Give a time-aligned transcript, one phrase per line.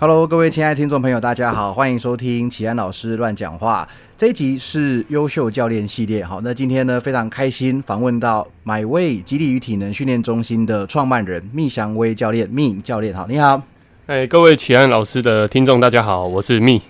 [0.00, 3.88] Hello，各位亲爱的听众朋友，大家好，欢迎收听启安老师乱讲话。
[4.18, 6.22] 这一集是优秀教练系列。
[6.22, 13.62] 好，那今天呢非常开心访问到买位激励与体能训练中心的创办人密祥威教练，密教练好，你好。
[14.06, 16.82] 哎，各位启安老师的听众，大家好，我是密。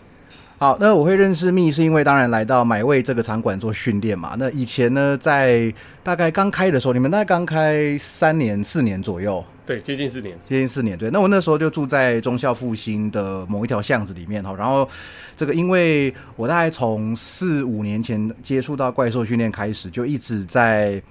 [0.57, 4.35] 好，那我会认识密是因为当然来到买位这个场馆做训练嘛。
[4.39, 9.45] 那以前呢，在大概刚开的时候，你们大概刚开三年四年左右。
[9.67, 10.97] 对，接近四年，接近四年。
[10.97, 14.55] 对，那我那时候就住在忠孝复兴的某一条巷子里面哈。
[14.57, 14.89] 然后，
[15.37, 21.03] 这个因为我大概从四五年前接触到怪兽训练开始，就一直在。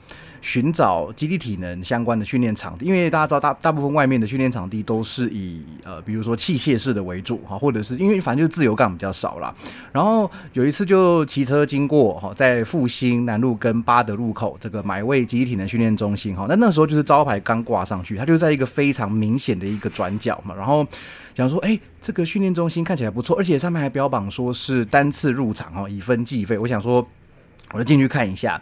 [0.43, 9.55] 寻找基地体能相关的训练场地，因为大家知道大大部分外面的训练场地都是以呃，比如说器械式的为主哈，或者是因为反正就是自由杠比较少啦。
[9.93, 20.53] 然后有一次就骑车经过哈，在复兴南路跟八德路口这个买位基地体能训练中心哈，那那时候就是招牌刚挂上去，它就在一个非常明显的一个转角嘛。
[20.53, 20.85] 然后
[21.37, 26.57] 想说，哎，这个训练中心看起来不错，而且上面还标榜说是单次入场哈，以分计费。
[26.57, 27.07] 我想说，
[27.71, 28.61] 我就进去看一下。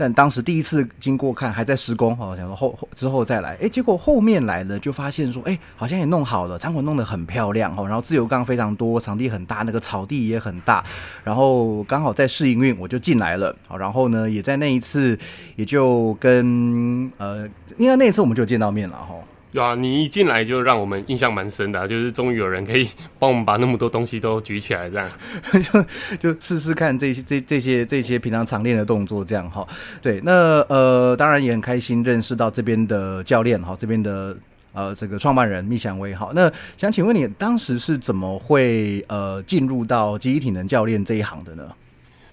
[0.00, 10.84] 但当时第一次经过看还在施工哈，想说后之后再来，哎，结果后面来了就发现说，哎，好像也弄好了，场馆弄得很漂亮哈，然后自由杠非常多，场地很大，那个草地也很大，
[11.24, 15.18] 然后刚好在试营运，我就进来了，然后呢，也在那一次
[15.56, 17.44] 也就跟呃，
[17.76, 19.16] 应该那一次我们就见到面了哈。
[19.50, 22.86] 对啊，你一进来就让我们印象蛮深的，就是终于有人可以
[23.18, 25.10] 帮我们把那么多东西都举起来，这样
[26.20, 29.66] 就就试试看这些这这些这些平常常练的动作，这样哈。
[30.02, 34.36] 对，那呃，当然也很开心认识到这边的教练哈，这边的
[34.74, 36.30] 呃这个创办人密祥威哈。
[36.34, 41.64] 那想请问你当时是怎么会呃进入到集体能教练这一行的呢？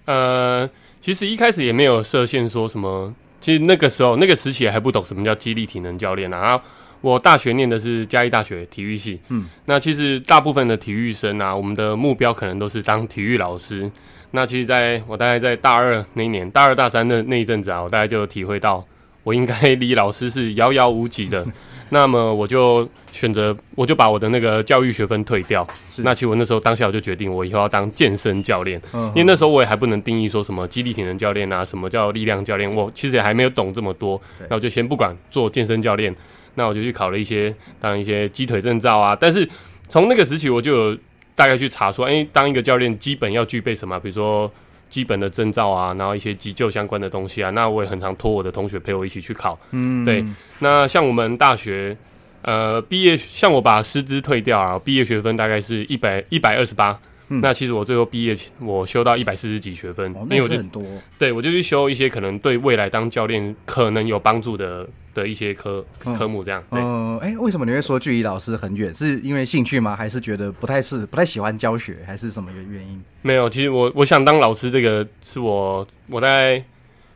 [0.04, 0.70] 呃，
[1.00, 6.62] 其实一开始也没有设限说什么，其实那个时候那个时期还不懂什么叫激励体能教练啊。
[7.02, 13.90] 我大学念的是嘉义大学体育系，嗯，那其实大部分的体育生啊，我们的目标可能都是当体育老师。
[14.32, 18.84] 那其实在我大概在大二那一年，大二大三的那一阵子啊，我大概就体会到，
[19.24, 21.46] 我应该离老师是遥遥无期的。
[21.92, 25.66] 那么我就选择，我就把我的那个教育学分退掉。
[25.98, 28.82] 那其实我那时候当下我就决定，我以后要当健身教练。
[28.92, 34.20] 嗯，因为那时候我也还不能定义说什么激励体能教练啊，什么叫力量教练，我其实也还没有懂这么多。
[34.50, 36.14] 那我就先不管做健身教练。
[36.56, 39.48] 那我就去考了一些当一些鸡腿证照啊，但是
[39.88, 40.98] 从那个时期我就有
[41.36, 44.00] 大概去查说，哎，当一个教练基本要具备什么？
[44.00, 44.52] 比如说
[44.90, 47.50] 基本的证照啊，然后一些急救相关的东西啊。
[47.52, 49.60] 那我也很常托我的同学陪我一起去考。
[49.72, 50.26] 嗯，对。
[50.60, 51.96] 那像我们大学，
[52.42, 56.98] 呃，毕业像我把师资退掉啊，毕业学分大概是一百一百二十八。
[57.28, 60.84] 那其实我最后毕业，我修到一百四十几学分，因为我就很多。
[61.18, 66.64] 对，我就去修一些可能对未来当教练可能有帮助的的一些科科目，这样。
[66.72, 68.94] 嗯，哎，为什么你会说距离老师很远？
[68.94, 69.96] 是因为兴趣吗？
[69.96, 73.02] 还是觉得不太是不太喜欢教学，还是什么原原因？
[73.22, 76.64] 没有，其实我我想当老师，这个是我我在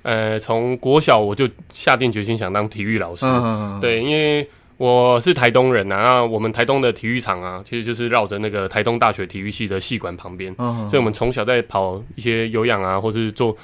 [0.01, 3.25] 呃从国小我就下定决心想当体育老师。
[3.79, 4.49] 对，因为。
[4.79, 13.55] 我是台东人啊，那我们台东的体育场啊，其实就是绕着那个台东大学体育系的系馆旁边，所以我们从小在跑一些有氧啊，或是做。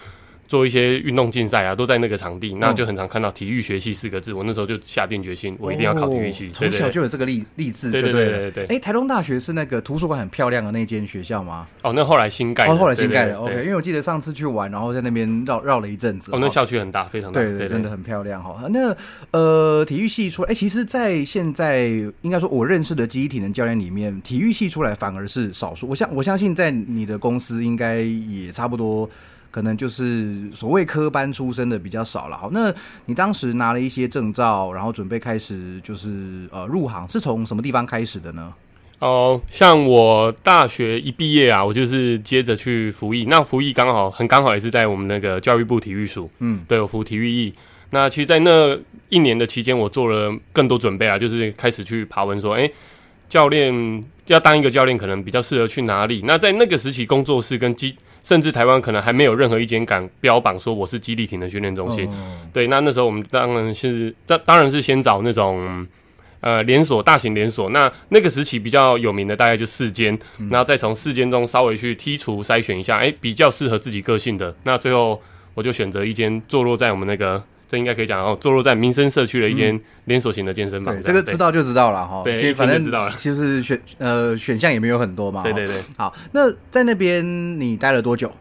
[0.47, 4.33] 做一些运动竞赛啊，都在那个场地，那就很常看到体育学系四个字。
[4.33, 6.49] 我那时候就下定决心，我一定要考体育系。
[6.51, 8.65] 从小就有这个励励志，对对对对。
[8.67, 11.67] 哎，台东大学是那个图书馆很漂亮的那间学校吗？
[11.81, 13.37] 哦，那后来新盖，哦，后来新盖的。
[13.39, 16.31] OK，因为我记得上次去玩，然后在那边绕绕了一阵子。
[16.31, 18.67] 哦，那校区很大，非常大，对对，真的很漂亮哈。
[18.69, 18.95] 那
[19.31, 21.87] 呃，体育系出来，哎，其实，在现在
[22.21, 25.87] 应该说，我认识的记忆体能教练里面，体育系出来反而是少数。
[25.87, 29.09] 我相我相信，在你的公司应该也差不多。
[29.55, 32.37] 可能就是所谓科班出身的比较少了。
[32.37, 32.73] 好，那
[33.05, 38.53] 你当时拿了一些证照，然后准备开始就是呃入行，是从什么地方开始的呢？
[38.99, 43.27] 哦，像我大学一毕业啊，我就是接着去服役。
[43.29, 47.53] 那服役刚好很刚好也是在我们那个教育部体育署，嗯，对，我服体育役。
[47.91, 48.77] 那其实，在那
[49.07, 52.69] 一年的期间，我做了更多准备啊，就是开始去爬文说，哎，
[53.29, 56.23] 教练要当一个教练，可能比较适合去哪里？
[56.25, 57.95] 那在那个时期，工作室跟基
[58.25, 62.09] 甚至台湾可能还没有任何一间敢标榜说我是基地亭的训练中心。
[62.51, 65.85] 对，那那时候我们当然是当当然是先找那种
[66.39, 67.69] 呃连锁大型连锁。
[67.69, 70.17] 那那个时期比较有名的大概就四间，
[70.49, 74.55] 然后再从四间中稍微去剔除筛选一下，哎，比较适合自己个性的。
[74.63, 75.21] 那最后
[75.53, 77.43] 我就选择一间坐落在我们那个。
[77.75, 80.95] 这应该可以讲哦，坐落在民生社区的一间连锁型的健身房。
[81.03, 82.21] 这个知道就知道了哈。
[82.23, 83.13] 对，反正知道了。
[83.17, 85.43] 其实选呃选项也没有很多嘛。
[85.43, 85.75] 对对对。
[85.97, 88.31] 好，那在那边你待了多久？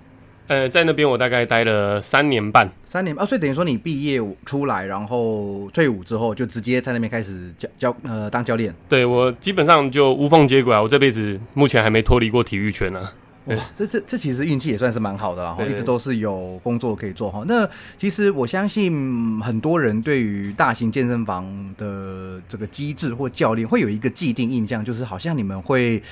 [0.46, 8.72] 呃，在那边我大概待了三年半，三年啊，所以等于说你毕业出来，然后退伍之后就直接在那边开始教教呃当教练。
[8.88, 13.00] 对我基本上就无缝接轨啊，我这辈子目前还没脱离过体育圈呢。
[13.46, 17.44] 哇，这这这其实运气也算是蛮好的，然后一直都是有工作可以做哈。
[17.46, 17.68] 那
[17.98, 21.44] 其实我相信很多人对于大型健身房
[21.76, 26.02] 的这个机制或教练会有一个既定印象，就是好像你们会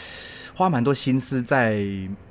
[0.54, 1.82] 花蛮多心思在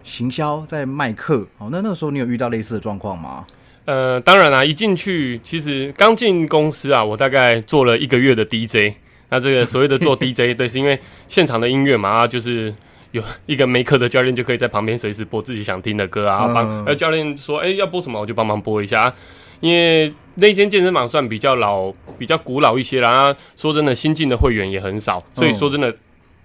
[0.03, 1.47] 行销、在卖课。
[1.57, 3.45] 哦，那那个时候你有遇到类似的状况吗？
[3.85, 8.93] 呃，当然啦、一进去其实刚进公司啊，我大概做了一个月的 DJ。
[9.29, 12.71] 那这个所谓的做 DJ， 对，是因为现场的音乐嘛，啊就是
[13.11, 19.01] 有一个没课的教练就可以在旁边随时播自己想听的歌啊，嗯帮呃教练说，哎、要播什么我就帮忙播一下。
[19.01, 19.15] 啊
[19.61, 25.95] 因为那间健身房算比较老、比较古老一些啦，啊说真的，新进的会员也很少，所以嗯说真的，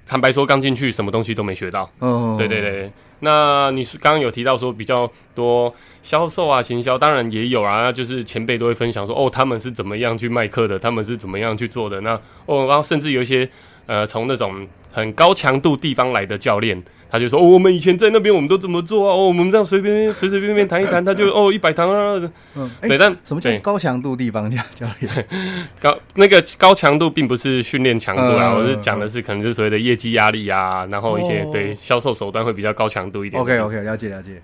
[0.07, 1.91] 坦白说，刚进去什么东西都没学到。
[2.03, 11.99] 嗯，对对对，那你是刚刚有提到说比较多销售啊、行销，当然也有啊，就是前辈都会分享说，哦，他们是怎么样去卖课的，他们是怎么样去做的。
[12.03, 13.49] 那哦，然后甚至有一些
[13.87, 19.13] 呃，从那种很高强度地方来的教练，他就说，哦，我们以前在那边我们都怎么做啊？
[19.15, 25.27] 哦，我们这样随便随随便便谈一谈， 他就哦一百堂啊，嗯，哎对但什么叫高强度地方教教练？
[25.79, 33.43] 高那个高强度并不是训练强度啊，嗯我是讲的是可能就是所谓的业绩压力啊，然后一些、哦对销售手段会比较高强度一点。
[33.43, 34.41] OK OK，了解了解。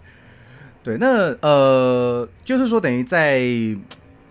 [0.85, 3.41] 对，那呃，就是说等于在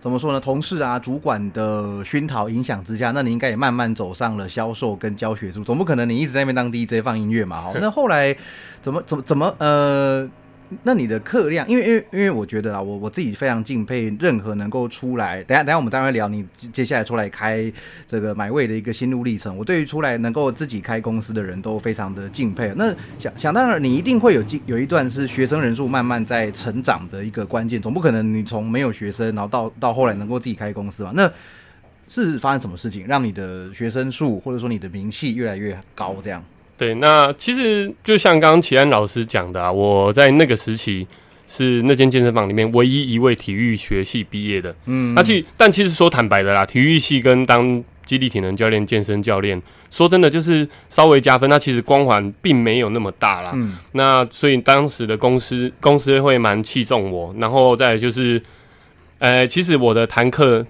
[0.02, 7.60] 怎么说呢，同事啊、主管的熏陶影响之下，那你应该也慢慢走上了销售跟教学路，总不可能你一直在那边当 DJ 放音乐嘛？
[7.60, 8.36] 好，那后来
[8.80, 10.28] 怎么怎么怎么呃？
[10.82, 17.72] 那你的课量，因为因为因为我觉得啊，我我自己非常敬佩任何能够出来，等下等下我们待会聊你接接下来出来开
[18.06, 19.56] 这个买位的一个心路历程。
[19.56, 22.72] 我对于出来能够自己开公司的人都非常的敬佩。
[22.76, 31.12] 那想想当然，你一定会有经有一段是学生人数慢慢在成长的一个关键，总不可能你从没有学生，然后到到后来能够自己开公司嘛？
[31.14, 31.30] 那
[32.08, 36.16] 是发生什么事情让你的学生数或者说你的名气越来越高？
[36.22, 36.44] 这样？
[36.76, 41.06] 对，那其实就像刚刚齐安老师讲的啊，我在那个时期
[41.46, 44.74] 是那间健身房里面唯一一位体育学系毕业的。
[44.86, 49.60] 嗯那其但其实说坦白的啦，体育系跟当基地体能教练、健身教练，
[49.90, 53.52] 说真的就是稍微加分，那其实光环并没有那么大啦。
[53.54, 58.42] 嗯那所以当时的公司公司会蛮器重我，然后再来就是，
[59.18, 60.66] 呃，其实我的谈课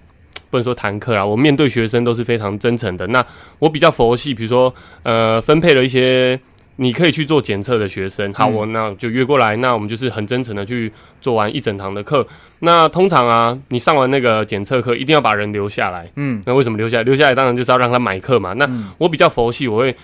[0.51, 3.07] 不能说谈课啦，我面对学生都是非常真诚的。
[3.07, 3.25] 那
[3.59, 6.39] 我比较佛系，比如说呃，分配了一些
[6.77, 12.27] 你可以去做检测的学生，好，嗯我那就约过来，那我们就是很真诚的去做完一整堂的课。
[12.61, 16.11] 那通常啊，你上完那个检测课，一定要把人留下来。
[16.17, 17.03] 嗯那为什么留下来？
[17.03, 18.53] 留下来当然就是要让他买课嘛。
[18.55, 19.95] 那嗯我比较佛系，我会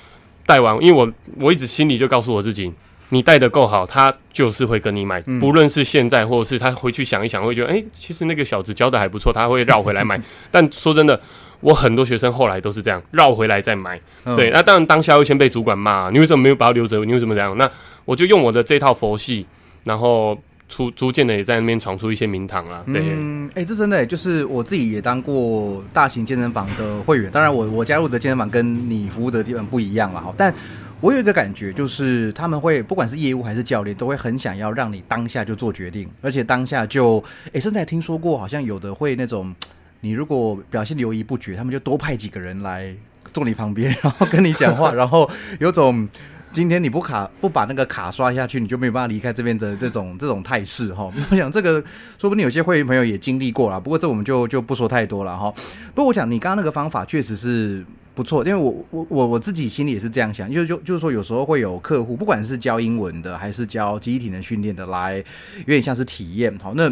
[0.47, 1.11] 带完，因为我
[1.41, 2.73] 我一直心里就告诉我自己，
[3.11, 10.21] 你带的够好，他就是会跟你买，嗯不论是现在或者是他回去想一想，会觉得，哎、其实那个小子教的还不错，他会绕回来买。
[10.51, 11.19] 但说真的，
[11.61, 13.99] 我很多学生后来都是这样绕回来再买。
[14.25, 17.05] 嗯对，那当然当下会先被主管骂，你为什么没有把它留着？
[17.05, 17.57] 你为什么这样？
[17.57, 17.71] 那
[18.05, 19.47] 我就用我的这套佛系，
[19.85, 20.39] 然后
[20.69, 22.83] 逐逐渐的也在那边闯出一些名堂啦。
[22.87, 30.55] 对，嗯，哎、这真的、欸、就是我自己也当过大型健身房的会员，当然我我加入的健身房跟你服务的地方不一样了哈，但
[31.01, 37.23] 我有一个感觉，就是他们会不管是业务还是教练，都会很想要让你当下就做决定，而且当下就，
[37.53, 39.55] 哎、甚至还听说过，好像有的会那种，
[40.01, 42.93] 你如果表现犹豫不决，他们就多派几个人来
[43.33, 45.31] 坐你旁边，然后跟你讲话， 然后
[45.61, 46.09] 有种。
[46.53, 51.13] 今天你不卡不把那个卡刷下去，你就没有办法离开这边的这种 这种态势哈。
[51.31, 51.83] 我想这个
[52.19, 55.53] 说不定有些会员朋友也经历过啦，不过这我们就就不说太多了哈。
[55.95, 65.17] 不过我想你刚刚那个方法确实是不错，因为我我我我自己心里也是这样想，就就就是说有时候会有客户，不管是教英文的还是教集体能训练的，来
[65.59, 66.59] 有点像是体验。
[66.63, 66.89] 好，那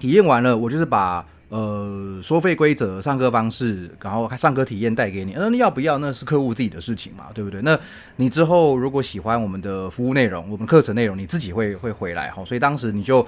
[0.00, 1.24] 体验完了，我就是把。
[1.50, 7.62] 呃，收费规则、上课方式，然后上课体验带给你，那要不要那是客户自己的事情嘛，对不对？
[7.62, 7.78] 那
[8.16, 12.44] 你之后如果喜欢我们的服务内容、我们课程内容，你自己会会回来哈。
[12.44, 13.26] 所以当时你就，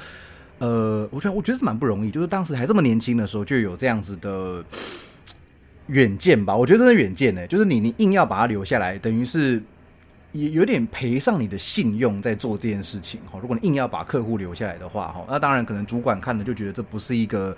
[0.58, 4.62] 呃，我觉得我觉得是蛮不容易，就是当时还这么年轻的时候就有这样子的
[5.86, 6.54] 远见吧。
[6.54, 9.62] 我觉得真的远见呢，就是你你硬要把它留下来，等于是。
[10.32, 13.36] 也有点赔上你的信用在做这件事情哈。
[13.42, 17.56] 如果你硬要把客户留下来的话哈，那当然可能主管看了就觉得这不是一个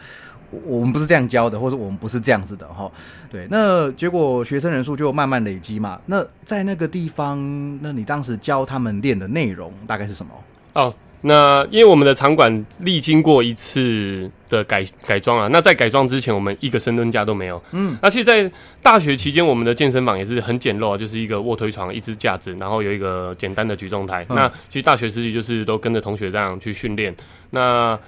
[0.53, 2.89] 我我们不是这样教的，或者我们不是这样子的哈。
[3.31, 5.99] 对，那结果学生人数就慢慢累积嘛。
[6.07, 7.39] 那在那个地方，
[7.83, 10.33] 那你当时教他们练的内容大概是什么？
[10.75, 17.63] 哦，那因为我们的场馆历经过一次的改改装啊，那在改装之前，我们一个深蹲架都没有。
[17.73, 18.51] 嗯，那其实，在
[18.83, 24.27] 大学期间，我们的健身房也是很简陋，就是一个卧推床、一支架子，然后有一个简单的举重台。
[24.29, 27.15] 那其实大学时期就是都跟着同学这样去训练。
[27.51, 27.99] 那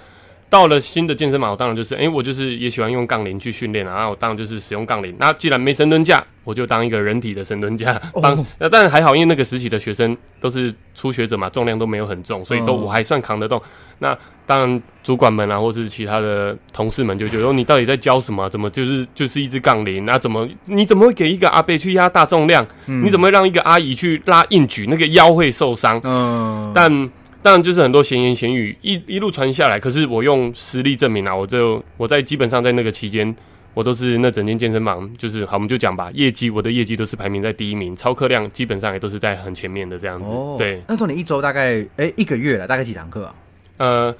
[0.49, 3.95] 到了新的健身房，我当然就是，哎，我就是也喜欢用杠铃去训练啊。
[3.95, 5.13] 然后我当然就是使用杠铃。
[5.19, 7.99] 那既然没深蹲架，我就当一个人体的深蹲架。
[8.21, 13.61] 当那但还好，因为那个时期的学生都是初学者嘛，重量都没有很重，所以都我还算扛得动。
[13.99, 18.47] 那当然主管们啊，或是其他的同事们就觉得，你到底在教什么？
[18.49, 20.05] 怎么就是就是一只杠铃？
[20.05, 22.65] 那怎么你怎么会给一个阿伯去压大重量？
[22.85, 24.85] 你怎么会让一个阿姨去拉硬举？
[24.87, 25.99] 那个腰会受伤。
[26.03, 27.09] 嗯，但。
[27.45, 29.79] 当然，就是很多闲言闲语一一路传下来。
[29.79, 33.35] 可是我用实力证明啊，我就我在基本上在那个期间，
[33.75, 40.33] 我都是那整间健身房，就是好，我们就讲吧，业绩我的业绩都是排名在第一名，超课量基本上也都是在很前面的这样子。
[40.57, 43.35] 对，那时候你一周大概哎一个月了，大概几堂课啊？
[43.77, 44.15] 呃，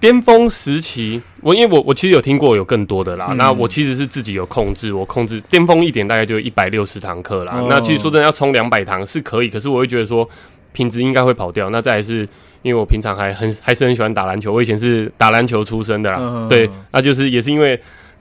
[0.00, 3.26] 巅峰时期，我因为我我其实有听过有更多的啦。
[3.38, 7.64] 那我其实是自己有控制，我控制巅峰一点大概就一百六十堂课啦。
[7.70, 10.28] 那其实说真的要冲两百堂是可以，可是我会觉得说
[10.72, 11.70] 品质应该会跑掉。
[11.70, 12.28] 那再来是。
[12.62, 17.80] 因为我平常还很还是很喜欢打篮球，我以前是打篮球出身的啦，对，那就是也是因为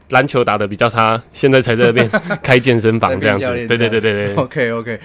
[0.09, 2.09] 篮球打的比较差，现在才在那边
[2.43, 4.35] 开健身房 这样子，对对对对对。
[4.35, 4.99] OK OK，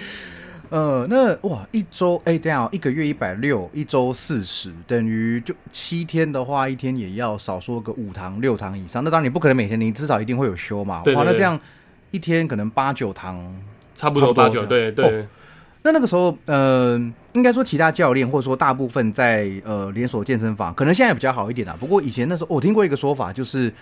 [0.69, 9.03] 呃，那哇，一周哎，这样一个月一百六，一周四十，等于就七天的话，一天也要少说个五堂六堂以上。
[9.03, 11.01] 那当然你不可能每天，你至少一定会有休嘛。
[11.15, 11.59] 哇，那这样
[12.11, 13.43] 一天可能八九堂，
[13.95, 15.25] 差不多八九，对对。
[15.83, 16.95] 那那个时候，呃，
[17.33, 21.75] 应该说其他教练或者说大部分在呃连锁健身房，可能现在比较好一点啦。
[21.79, 23.73] 不过以前那时候，我听过一个说法，就是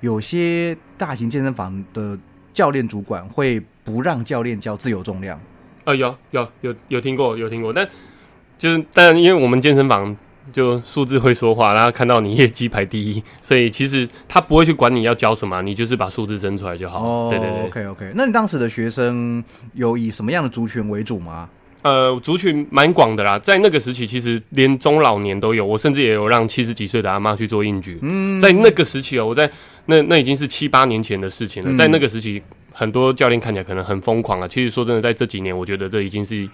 [0.00, 2.16] 有些大型健身房的
[2.54, 5.40] 教练主管会不让教练教自由重量。
[5.84, 7.88] 啊，有有有有听过有听过，但
[8.56, 10.16] 就是但因为我们健身房
[10.52, 17.00] 就数字会说话，然后看到你业绩排第一， 所以其实他不会去管你要教什么，你就是把数字争出来就好。
[17.02, 18.12] 哦，对对对，OK OK。
[18.14, 19.42] 那你当时的学生
[19.74, 21.48] 有以什么样的族群为主吗？
[21.82, 25.64] 呃，族群蛮广的啦，在那个时期，其实连中老年都有。
[25.64, 27.96] 我甚至也有让七十几岁的阿妈去做应举。
[28.02, 29.48] 嗯，在那个时期哦，我在
[29.86, 31.76] 那那已经是七八年前的事情了。
[31.76, 34.48] 在那个时期，很多教练看起来可能很疯狂啊。
[34.48, 36.46] 其实说真的，在这几年，我觉得这已经是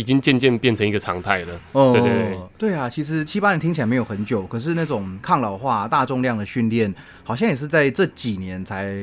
[0.00, 1.60] 已经渐渐变成一个常态了。
[1.72, 6.92] 哦，对对对，对啊，其实七八年听起来没有很久，可是那种抗老化、大重量的训练，
[7.22, 8.94] 好像也是在这几年才。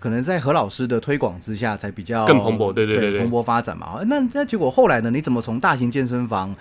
[0.00, 4.00] 可能在何老师的推广之下，才比较更蓬勃，对对对，蓬勃发展嘛。
[4.08, 5.08] 那那结果后来呢？
[5.08, 6.52] 你怎么从大型健身房，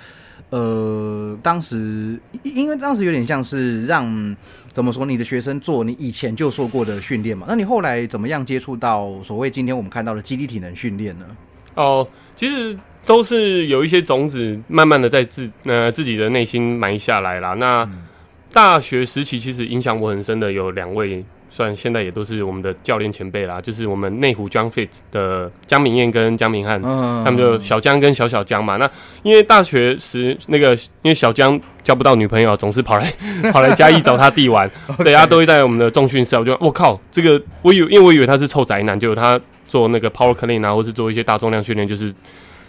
[0.52, 4.06] 呃，当时因为当时有点像是让
[4.72, 7.48] 怎么说，你的学生做你以前就做过的训练嘛？
[7.50, 11.26] 那你后来怎么样接触到所谓今天我们看到的肌力体能训练呢？
[11.74, 17.54] 哦，其实都是有一些种子，慢慢的在自呃自己的内心埋下来啦。
[17.54, 17.88] 那
[18.52, 21.24] 大学时期其实影响我很深的有两位。
[21.56, 28.78] 算现在也都是我们的教练前辈啦，就是我们内湖 John Fit 的江明燕跟江明翰，他们就小江跟小小江嘛。
[28.78, 28.90] 那
[29.22, 33.14] 因为大学时那个，因为小江交不到女朋友，总是跑来
[33.54, 34.68] 跑来嘉义找他弟玩，
[35.04, 36.36] 对，他都会在我们的重训室。
[36.36, 42.12] 我就我靠，这个我以为，因为我以为他是臭宅男，就他做那个 Power Clean 啊，或是做一些大重量训练，就是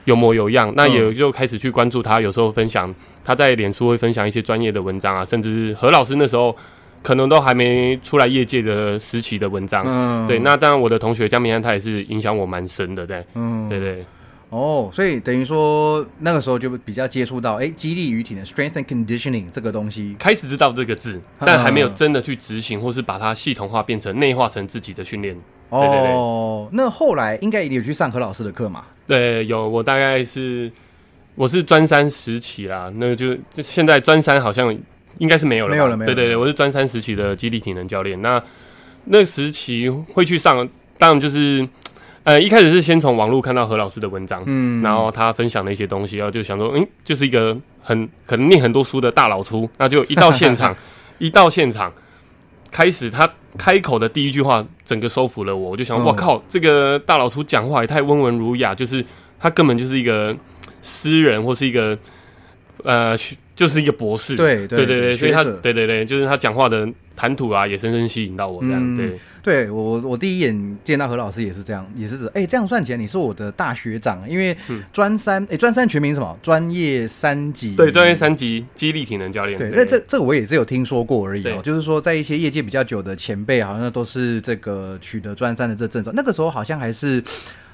[0.05, 0.73] 有模有样。
[0.77, 2.95] 那也就开始去关注他，有时候分享
[3.25, 6.57] 他在脸书会分享一些专业的文章啊，甚至是何老师那时候。
[7.03, 14.03] 可能都还没出来业界的时期的文章，嗯，对，那当然我的同学江明安他也是影响我蛮深的，对，嗯，对对，
[14.49, 25.37] 哦，所以等于说那个时候就比较接触到，哎，激励与体能 （strength and conditioning） 这个东西，开始知道这个字，但还没有真的去执行，或是把它系统化变成内化成自己的训练。
[25.79, 28.83] 哦，那后来应该也有去上何老师的课嘛？
[29.07, 30.71] 对，有，我大概是
[31.35, 34.77] 我是专三时期啦，那就就现在专三好像。
[35.19, 36.07] 应该是没有了，没有了，没有。
[36.07, 38.21] 对对对，我是专三时期的基地体能教练。
[38.21, 38.43] 那
[39.05, 41.65] 那时期会去上，当然就是，
[42.25, 49.71] 呃，一开始是先从网络看到何老师的文章，嗯，然后他分享的一些东西，然后就想说，嗯，就是一个很可能念很多书的大老粗。
[49.79, 50.77] 那就一到现场，
[51.19, 51.93] 一到现场，
[52.73, 55.71] 开始他开口的第一句话，整个收服了我。
[55.71, 59.05] 我就想，我靠，这个大老粗讲话也太温文儒雅，就是
[59.39, 60.37] 他根本就是一个
[60.83, 61.97] 诗人或是一个
[62.85, 63.19] 呃。
[63.57, 68.97] 就是一个博士，对对对对，所以他对对对，就是他讲话的谈吐啊，也深深吸引到我这样。
[68.97, 74.57] 对，对我我第一眼见到何老师也是这样，也是指哎，这样算起来你是我的大学长，因为
[74.93, 76.37] 专三哎，专三全名什么？
[76.43, 77.77] 专业三级？
[77.77, 79.57] 对，专业三级激励体能教练。
[79.57, 86.11] 对，那这这个我也是有听说过而已哦，就是说在一些业界比较久的前辈，好像都是这个取得专三的这证照。
[86.13, 87.23] 那个时候好像还是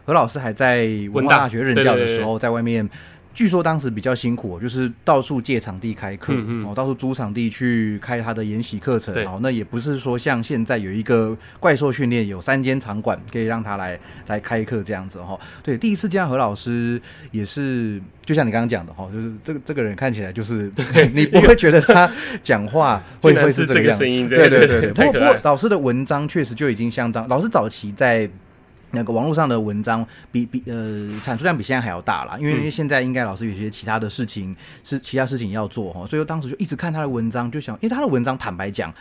[0.04, 2.86] 何老师还在文化大学任教的时候，在外面。
[3.32, 15.40] 据说当时比较辛苦，就是到处借场地开课，嗯嗯哦，到处租场地去开他的研习课程，对哦，那也不是说像现在有一个怪兽训练有三间场馆可以让他来来开课这样子哈、哦。
[15.62, 20.70] 对，第一次见到何老师也是，就像你刚刚讲的哈、哦，就是这个这个人看起来就是
[21.14, 22.10] 你不会觉得他
[22.42, 24.92] 讲话会会是这个样子声音对对对对对。
[24.92, 28.28] 不过不老师的文章确实就已经相当，老师早期在。
[28.92, 38.92] 那个网络上的文章比比呃产出量比现在还要大啦，因为因为现在应该老师有些其他的事情是其他事情要做哈，所以当时就一直看他的文章，就想，因为他的文章坦白讲，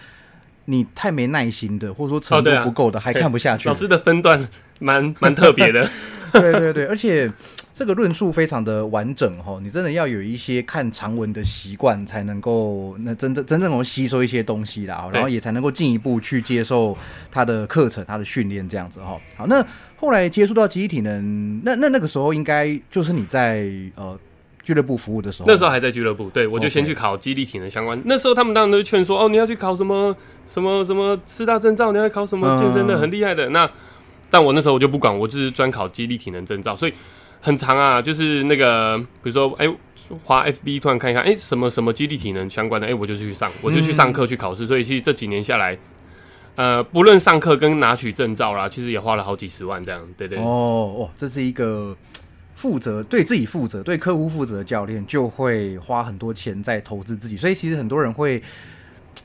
[0.66, 3.68] 你太没耐心的，或者说程度不够的，还看不下去。
[3.68, 4.48] 老师的分段
[4.80, 5.90] 蛮蛮特别的，
[6.34, 7.32] 对对对，而且
[7.80, 16.98] 这个论述非常的完整哈，你真的要有一些看长文的习惯，才能够那真正真正能够吸收一些东西啦，然后也才能够进一步去接受
[17.32, 19.18] 他的课程、他的训练这样子哈。
[19.38, 24.20] 好，那后来接触到集体体能，那那那个时候应该就是你在呃
[24.62, 27.98] 俱乐部服务的时候，那时候还在俱乐部，对我就先去考激励体能相关。
[28.04, 30.14] 那时候他们当然都劝说，哦，你要去考什么
[30.48, 33.48] 什么什么四大证照，你要考什么健身的，嗯很厉害的。
[33.52, 33.72] 那
[34.30, 36.94] 但我那时候我就不管，我就是专考激励体能证照，所以
[37.42, 38.02] 很长啊。
[38.02, 39.68] 就是那个比如说，哎、
[40.24, 44.66] 滑 FB 突然看一看，哎、什么什么激励体能相关的，哎、我就去上，我就去上课去考试。
[44.66, 45.78] 所以其实这几年下来。
[46.56, 51.96] 呃，不论上课跟拿取证照啦，其实也花了好几十万这样，对对哦哦，这是一个
[52.56, 57.38] 负责对自己负责、对客户负责的教练，就会花很多钱在投资自己。
[57.38, 58.44] 所以其实很多人会，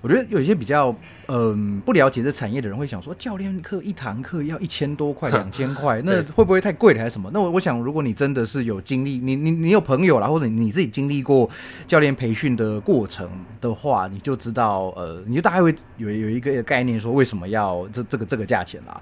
[0.03, 0.95] 我觉得有一些比较
[1.27, 7.31] 嗯、不了解这产业的人会想说，教练课一堂课要一千多块、 两千块，那会不会太贵了还是什么？
[7.33, 11.49] 那我我想，如果你真的是有经历，你你你有朋友啦，或者你自己经历过
[11.87, 13.27] 教练培训的过程
[13.63, 19.01] 的话，你就知道，呃，你就大概会有有一个概念，说为什么要这这个这个价钱啦。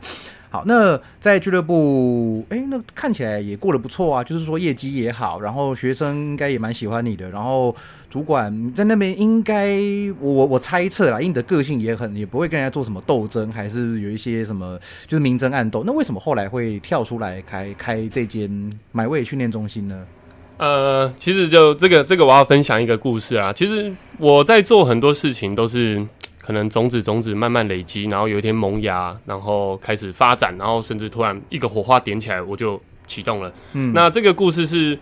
[0.53, 7.75] 好，那在俱乐部，哎、那看起来也过得不错啊，就是说业绩也好，然后学生应该也蛮喜欢你的，然后
[8.11, 9.79] 主管在那边应该，
[10.21, 15.83] 我我我猜测啦，因为你的个性也很，也不会跟人家做什么斗争，还是有一些什么就是明争暗斗。
[15.87, 20.05] 那为什么后来会跳出来开开这间买位训练中心呢？
[20.59, 23.51] 呃，其实就这个这个，我要分享一个故事啊。
[23.51, 26.07] 其实我在做很多事情都是
[26.43, 33.53] 可能种子种子慢慢累积，然后有一天萌芽，然后开始发展，然后甚至突然一个火花点起来，我就启动了。
[33.75, 34.99] 嗯，那这个故事是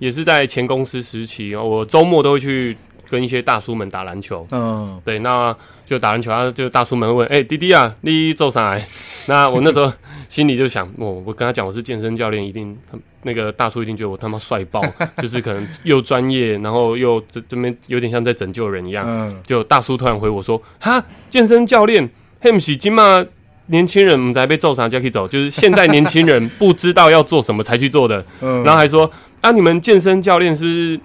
[0.00, 2.76] 也是在前公司时期，我周末都会去
[3.10, 4.46] 跟一些大叔们打篮球。
[4.52, 8.86] 嗯对，那就打篮球，然后就大叔们问：“哎、弟弟啊，你做啥来？”
[9.26, 9.92] 那我那时候
[10.28, 14.82] 心里就想，我我跟他讲我是健身教练，一定他那个大叔一定觉得我他妈帅爆，
[15.20, 19.04] 就是可能又专业，然后又这这边有点像在拯救人一样。
[19.06, 22.08] 嗯就大叔突然回我说：“哈，健身教练，
[22.40, 23.24] 嘿，不是今嘛
[23.66, 28.24] 年轻人们才被揍啥就可以走，就是现在年轻人不知道要做什么才去做的。
[28.40, 29.10] ”嗯，然后还说
[29.42, 31.00] 啊，你们健身教练是不是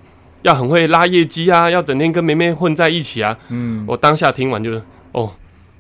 [0.46, 1.68] 要很会拉业绩啊？
[1.68, 3.36] 要整天跟梅梅混在一起啊？
[3.50, 4.80] 嗯，我当下听完就是
[5.12, 5.34] 哦，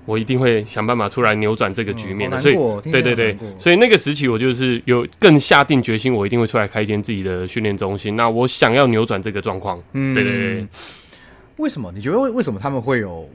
[0.06, 2.40] 我一定会想办法出来扭转这个局面的。
[2.40, 2.56] 所以，
[2.92, 8.16] 对对对所以那个时期我就是有更下定决心，我一定会出来开一间自己的训练中心。
[8.16, 10.68] 那我想要扭转这个状况，嗯对对对。
[11.58, 11.92] 为什么？
[11.94, 13.30] 你觉得为为什么他们会有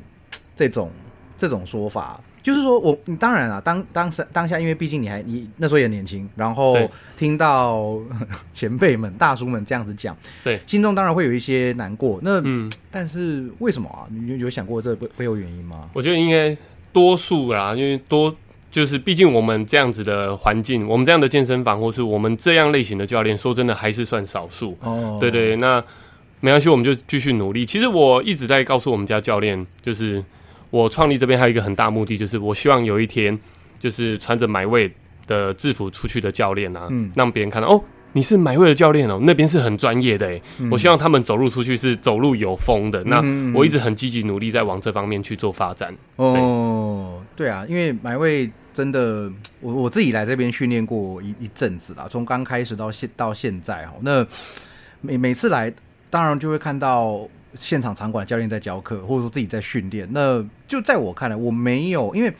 [0.56, 0.90] 这种
[1.38, 2.20] 这种说法？
[2.42, 7.98] 就是说我，你当然啊，当当时当下，因为毕竟你还你那时候也年轻，然后对听到
[8.54, 12.18] 前辈们、大叔们这样子讲，对，心中当然会有一些难过。
[12.22, 14.08] 那、嗯，但是为什么啊？
[14.10, 15.90] 你有有想过这背背后原因吗？
[15.92, 16.56] 我觉得应该
[16.92, 18.34] 多数啦，因为多
[18.70, 24.78] 就是毕竟我们这样子的环境，我们这样的健身房，或是我们这样类型的教练，说真的还是算少数。
[24.80, 25.82] 哦，对对，那
[26.40, 27.66] 没关系，我们就继续努力。
[27.66, 30.24] 其实我一直在告诉我们家教练，就是
[30.70, 33.38] 我创立这边还有一个很大目的，就是我希望有一天，
[33.78, 34.90] 就是穿着买位
[35.26, 37.82] 的制服出去的教练啊，嗯让别人看到哦。
[38.12, 40.42] 你是买位的教练哦，那边是很专业的诶。
[40.68, 43.04] 我希望他们走路出去是走路有风的。
[43.04, 43.22] 那
[43.54, 45.94] 我一直很积极努力在往这方面去做发展。
[46.16, 49.30] 哦，对啊，因为买位真的，
[49.60, 54.26] 我我自己来这边训练过一一阵子啦，从刚开始到现到现在哦，那
[55.00, 55.72] 每每次来，
[56.10, 60.08] 当然就会看到现场场馆教练在教课，或者说自己在训练。
[60.12, 62.32] 那就在我看来，我没有，因为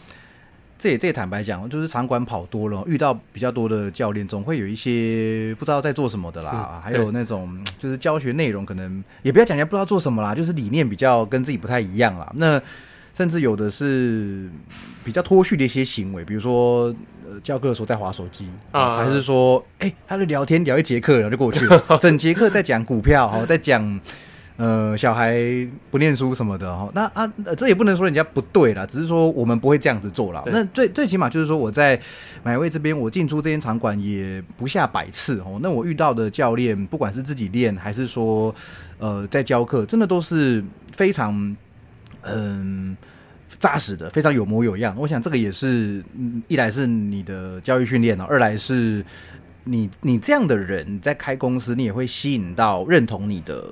[0.78, 12.32] 这也这也坦白讲，就是场馆跑多了，遇到比较多的教练，总会有一些不知道在做什么的啦，嗯还有那种就是教学内容可能也不要讲人家不知道做什么啦，就是理念比较跟自己不太一样啦。
[12.36, 12.60] 那
[13.12, 14.48] 甚至有的是
[15.04, 16.84] 比较脱序的一些行为，比如说
[17.28, 24.00] 呃教课的时候在划手机啊还是说哎、他就聊天聊一节课然后就过去了， 整节课在讲股票，哦，在讲
[24.60, 25.40] 呃，小孩
[25.90, 30.44] 不念书什么的哈，那啊，这也不能说人家不对啦，只是说我们不会这样子做啦。
[30.48, 31.98] 那最最起码就是说，我在
[32.42, 35.58] 买位这边，我进出这间场馆也不下百次哦。
[35.62, 38.54] 那我遇到的教练，不管是自己练还是说
[38.98, 41.56] 呃在教课，真的都是非常
[42.24, 42.94] 嗯
[43.58, 44.94] 扎实的，非常有模有样。
[44.98, 46.04] 我想这个也是
[46.48, 49.02] 一来是你的教育训练哦，二来是
[49.64, 53.64] 你你这样的人在开公司，你也会吸引到认同你的。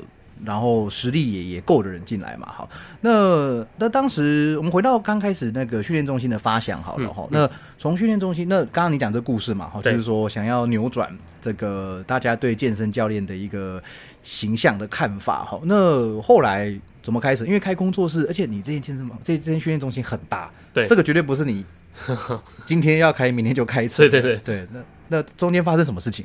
[0.44, 2.68] 然后实力也也够的人进来嘛，好，
[3.00, 7.48] 那那当时我们回到刚开始那个训练中心的发想好了哈，那
[7.78, 13.82] 从训练中心，那刚刚你讲这故事嘛，哈，就是说想要扭转这个大家对健身教练的一个
[14.22, 16.72] 形象的看法哈，那后来
[17.02, 17.46] 怎么开始？
[17.46, 21.64] 因为开工作室，而且你这间健身房、这这间训练中心很大，对，这个绝对不是你
[22.64, 24.40] 今天要开，明天就开车， 对对对。
[24.44, 26.24] 对，那那中间发生什么事情？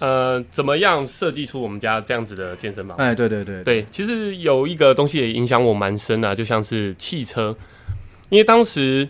[0.00, 2.96] 呃，怎么样设计出我们家这样子的健身房？
[2.96, 7.54] 哎，对对对对，其实有一个东西也影响我蛮深的，就像是汽车，
[8.30, 9.06] 因为当时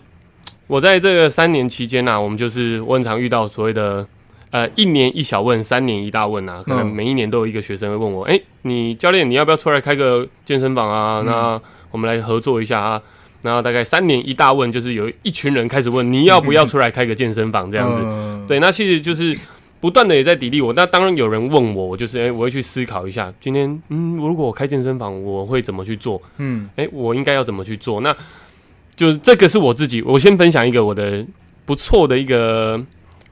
[0.66, 4.05] 我在这个三年期间呐，我们就是我很常遇到所谓的
[4.50, 11.22] 呃一年一小问，三年一大问啊，可能每一年都有一个学生会问我，哎，你教练你要不要出来开个健身房啊？
[11.24, 13.00] 那我们来合作一下啊。
[13.42, 18.46] 然后大概三年一大问，就是有一群人开始问你要不要出来开个健身房这样子。
[18.48, 19.38] 对，那其实就是。
[19.81, 26.21] 不断的也在砥砺我，那当然有人问我，我就是哎，我会去思考一下，今天嗯，如果我开健身房，我会怎么去做？
[26.37, 28.03] 嗯，哎，我应该要怎么去做？
[28.03, 28.14] 那
[28.95, 31.27] 就是这个是我自己，我先分享一个我的
[31.64, 32.79] 不错的一个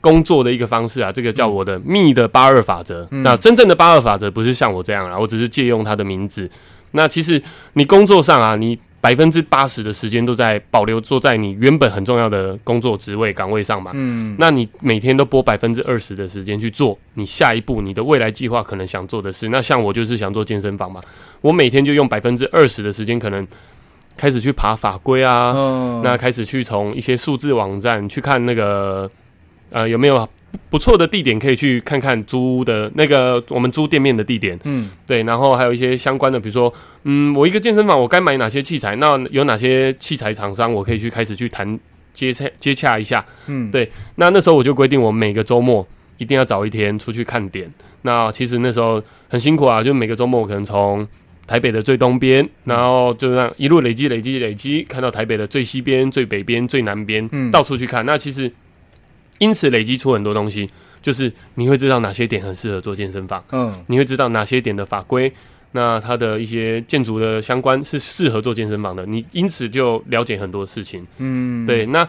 [0.01, 3.07] 工作的一个方式啊，这个叫我的密的八二法则。
[3.11, 6.51] 那真正的八二法则不是像我这样啊，我只是借用它的名字。
[6.93, 7.43] 那其实
[7.75, 8.79] 你工作上啊，你。
[9.01, 13.93] 百分之八十的时间都在保留坐在你原本很重要的工作职位岗位上嘛？
[13.95, 19.49] 嗯，那你每天都拨百分之二十的时间去做你下一步你的未来计划可能想做的事。
[19.49, 21.01] 那像我就是想做健身房嘛，
[21.41, 23.47] 我每天就用百分之二十的时间，可能
[24.17, 25.53] 开始去爬法规啊，
[26.03, 29.11] 那开始去从一些数字网站去看那个
[29.71, 30.29] 呃有没有。
[30.71, 36.73] 不错的地点可以去看看租的那个我们租店面的地点，嗯，对，然后还有一些相关的，比如说，
[37.05, 38.97] 嗯，我一个健身房我该买哪些器材？
[38.97, 41.79] 那有哪些器材厂商我可以去开始去谈
[42.13, 47.71] 接洽接洽一下，嗯，对，那那时候我就规定我每个周末一定要早一天出去看点。
[48.03, 51.07] 那其实那时候很辛苦啊，就每个周末我可能从
[51.47, 58.05] 台北的最东边，然后就让一路累积累积累积，看到台北的最西边、最北边、最南边，嗯，到处去看。
[58.07, 58.51] 那其实。
[59.39, 60.69] 因此累积出很多东西，
[61.01, 65.33] 就是你会知道哪些点很适合做健身房，嗯，你会知道哪些点的法规，
[65.73, 71.87] 那它的一些建筑的相关是适合做健身房的，你因此就了解很多事情，嗯，对。
[71.87, 72.07] 那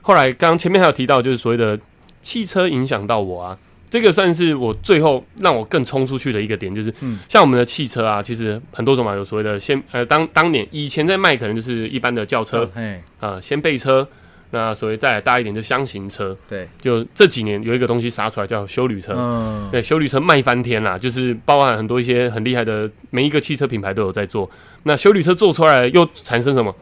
[0.00, 1.78] 后来刚刚前面还有提到，就是所谓的
[2.22, 3.58] 汽车影响到我啊，
[3.90, 6.92] 这个算是我最后让我更冲出去的一个点，就是
[7.28, 14.08] 像我们的汽车啊，其实很多种嘛，有所谓的先呃当当年以前在卖可能就是一般的轿车，哎啊先备车。
[14.52, 24.50] 那所谓再来大一点就箱型车，对，就这几年有一个东西杀出来叫修旅车，嗯，对，修旅车卖翻天啦，就是包含很多一些很厉害的，每一个汽车品牌都有在做。
[24.82, 26.74] 那修旅车做出来又产生什么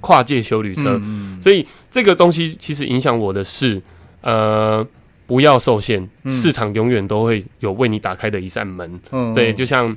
[0.00, 1.00] 跨界修旅车？
[1.42, 3.82] 所以这个东西其实影响我的是，
[4.20, 4.86] 呃，
[5.26, 9.00] 不要受限，市场永远都会有为你打开的一扇门。
[9.10, 9.96] 嗯，对，就像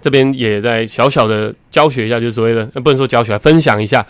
[0.00, 4.04] 这边也在小小的教学一下，就是所谓的不能说教学，分享一下。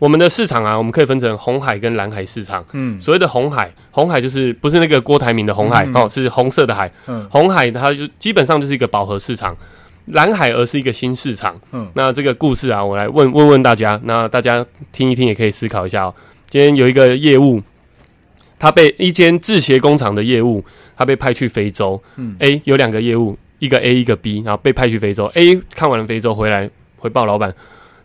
[0.00, 2.64] 我们的市场啊，我们可以分成红海跟蓝海市场。
[2.72, 6.90] 嗯，所谓的红海，红海就是不是那个郭台铭的红海哦，是红色的海。
[7.06, 9.54] 嗯，红海它就基本上就是一个饱和市场，
[10.06, 11.54] 蓝海而是一个新市场。
[11.72, 16.14] 嗯，那这个故事啊，我来问问问大家，那大家听一听也可以思考一下哦。
[16.48, 17.62] 今天有一个业务，
[18.58, 20.64] 他被一间制鞋工厂的业务，
[20.96, 22.02] 他被派去非洲。
[22.16, 25.26] 嗯，A 有两个业务，一个 A 一个 B，然后被派去非洲。
[25.34, 27.54] A 看完了非洲回来，回报老板，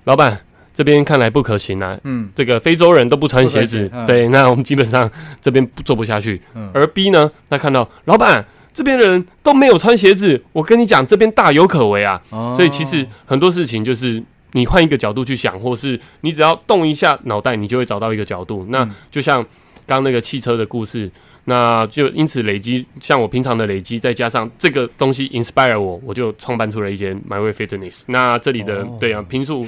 [0.04, 0.42] 老板。
[0.76, 5.10] 这边看来不可行啊，嗯，这个非洲人都不穿鞋子，对，那我们基本上
[5.42, 6.42] 这边做不下去。
[6.74, 12.22] 而 B 呢，他看到老板这边的人都没有穿鞋子，我跟你讲，这边大有可为啊。
[12.30, 18.66] 所以其实很多事情就是你换一个角度去想，或是你只要动一下脑袋，你就会找到一个角度。
[18.68, 19.46] 那就像
[19.86, 21.10] 刚那个汽车的故事，
[21.46, 28.04] 那就因此累积，像我平常的累积，再加上这个东西 inspire 我，我就创办出了一间 My Way Fitness。
[28.08, 29.66] 那这里的对啊，平数。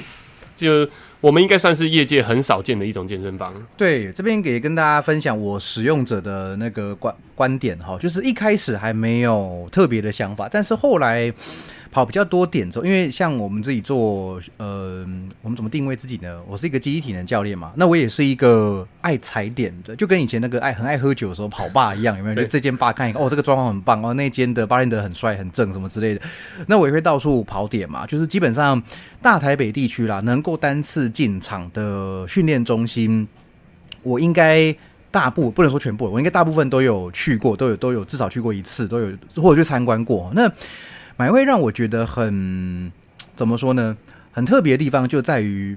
[0.58, 0.86] 就
[1.20, 3.54] 我们应该算是业界很少见的一种健身房。
[3.76, 11.32] 对，这边给跟大家分享我使用者的那个观观点哈，就是一开始还没有特别的想法，但是后来。
[11.90, 15.06] 跑比较多点之后，因为像我们自己做，呃，
[15.42, 16.40] 我们怎么定位自己呢？
[16.46, 22.36] 我是一个记忆体能教练嘛，那我也是一个爱踩点的，就跟以前那个爱很爱喝酒的时候跑吧一样，有没有？
[22.36, 26.20] 就这间吧看一看，哦，这个装潢很棒哦，那间的巴林德很帅很正什么之类的，
[26.66, 28.82] 那我也会到处跑点嘛，就是基本上
[29.22, 33.26] 大台北地区啦，能够单次进场的训练中心，
[34.02, 34.74] 我应该。
[35.10, 40.30] 大部不能说全部，我应该大部分都有去过，都有都有至少去过一次，都有或者去参观过。
[40.34, 40.46] 那
[41.18, 42.90] 买会让我觉得很
[43.36, 43.94] 怎么说呢？
[44.32, 45.76] 很特别的地方就在于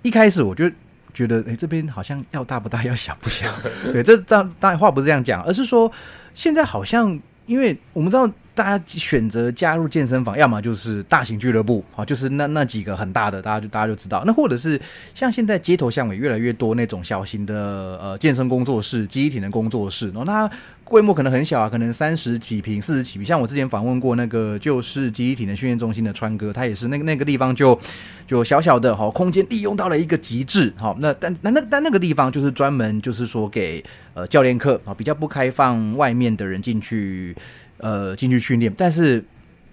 [0.00, 0.70] 一开始我就
[1.12, 3.46] 觉得，哎，这边好像要大不大，要小不小。
[3.92, 5.90] 对，这这当然话不是这样讲，而是说
[6.34, 8.30] 现在好像因为我们知道。
[8.56, 14.24] 大家选择加入健身房，要么就是大型俱乐部，好，就是那那几个很大的，大家就大家就知道。
[14.24, 14.80] 那或者是
[15.14, 17.54] 像现在街头巷尾越来越多那种小型的
[18.00, 20.50] 呃健身工作室、机体的工作室，然后它
[20.86, 23.26] 规模可能很小啊，可能三十几平、四十几平。
[23.26, 27.78] 像我之前访问过那个就是集体体能训练中心的川哥，他也是那个那个地方就
[28.26, 37.36] 就小小的，好，空间利用到了一个极致，好，那但那那但那个地方就是专门就是说给呃教练课啊，比较不开放外面的人进去。
[37.78, 39.22] 呃，进去训练，但是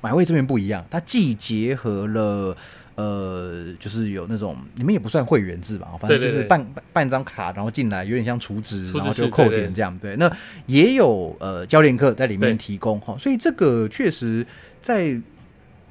[0.02, 2.54] 买位这边不一样，它既结合了
[2.95, 9.97] 呃，就是有那种你们也不算会员制吧，反正就是办办张卡，然后进来有点像储值，然后就扣点这样。
[9.99, 10.32] 对，那
[10.67, 14.45] 也有呃教练课在里面提供哈，所以这个确实
[14.82, 15.19] 在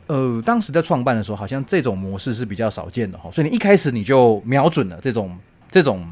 [0.07, 3.31] 呃当时在创办的时候，好像这种模式是比较少见的哈。
[3.33, 5.37] 所以你一开始你就瞄准了这种
[5.71, 6.07] 这种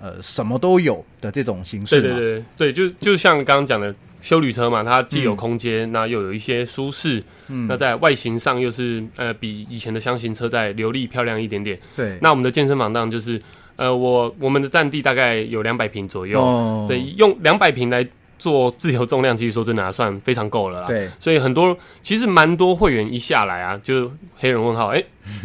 [0.00, 3.94] 呃什么都有的这种形式，对对对对，就就像刚刚讲的。
[4.26, 7.22] 修旅车嘛，它既有空间，那又有一些舒适，
[7.68, 11.78] 那在外形上又是呃比以前的箱型车在流利漂亮一点点。
[11.94, 13.40] 对，那我们的健身房当然就是
[13.76, 18.04] 呃我我们的占地大概有两百平左右，对，用两百平来
[18.36, 20.88] 做自由重量，其实说真的还算非常够了啦。
[20.88, 25.00] 对，所以很多其实蛮多会员一下来啊，就黑人问号，哎，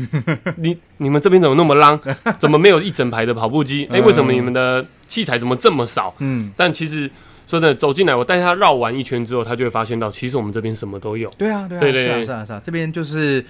[0.58, 2.00] 你你们这边怎么那么浪？
[2.40, 3.88] 怎么没有一整排的跑步机？
[3.92, 6.16] 哎，为什么你们的器材怎么这么少？
[6.18, 7.08] 嗯，但其实。
[7.52, 11.30] 说的走进来，我带他绕完一圈之后，他就会发现到，其实我们这边什么都有。
[11.32, 13.44] 对啊，对啊，是啊，是啊，是啊，这边就是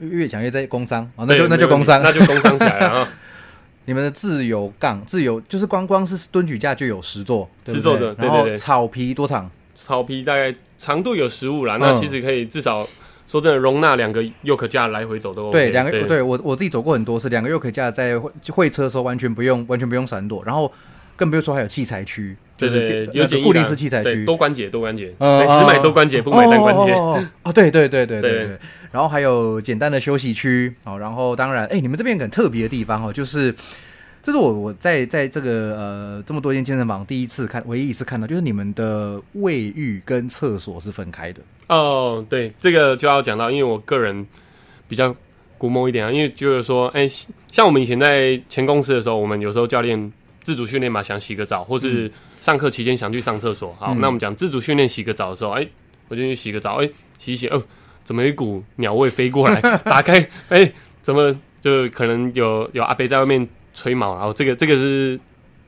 [0.00, 3.08] 越讲越在工商啊，那就那就工商，那就工商起来了。
[3.86, 9.50] 你们的自由杠，自由就是光光是蹲举架就有十座，十座的，然后草皮多长？
[9.74, 12.86] 草皮大概长度有十五啦，那其实可以至少
[13.26, 15.50] 说真的容纳两个右可架来回走都。
[15.50, 20.70] 对，两个对我我自己走过很多次，两个右可架在会车的时候完全不用完全不用闪躲，然后
[21.16, 22.36] 更不用说还有器材区。
[22.58, 26.92] 对对，有固定式器材区，多关节，多关节，只买多关节，不买单关节。
[26.92, 28.58] 哦，对对对对对对。
[28.90, 33.54] 然后还有简单的休息区哦，然后当然，哎，你们这边很特别的地方哦，就是
[34.22, 41.42] 这是我我在在这个呃这么多间健身房第一次看，唯一一次看到，就是你们的卫浴跟厕所是分开的。
[41.66, 44.26] 哦，对，这个就要讲到，因为我个人
[44.88, 45.14] 比较
[45.58, 47.06] 古某一点啊，因为就是说，哎，
[47.48, 50.10] 像我们以前在前公司的时候，我们有时候教练
[50.46, 52.08] 自主训练嘛，想洗个澡，或是
[52.40, 55.66] 上课期间想去上厕所，好，那我们讲自主训练洗个澡的时候，哎，
[56.06, 57.60] 我就去洗个澡，哎，洗洗，哦，
[58.04, 59.60] 怎么一股鸟味飞过来？
[59.82, 64.14] 打开，哎，怎么就可能有有阿伯在外面吹毛？
[64.14, 65.18] 然后这个这个是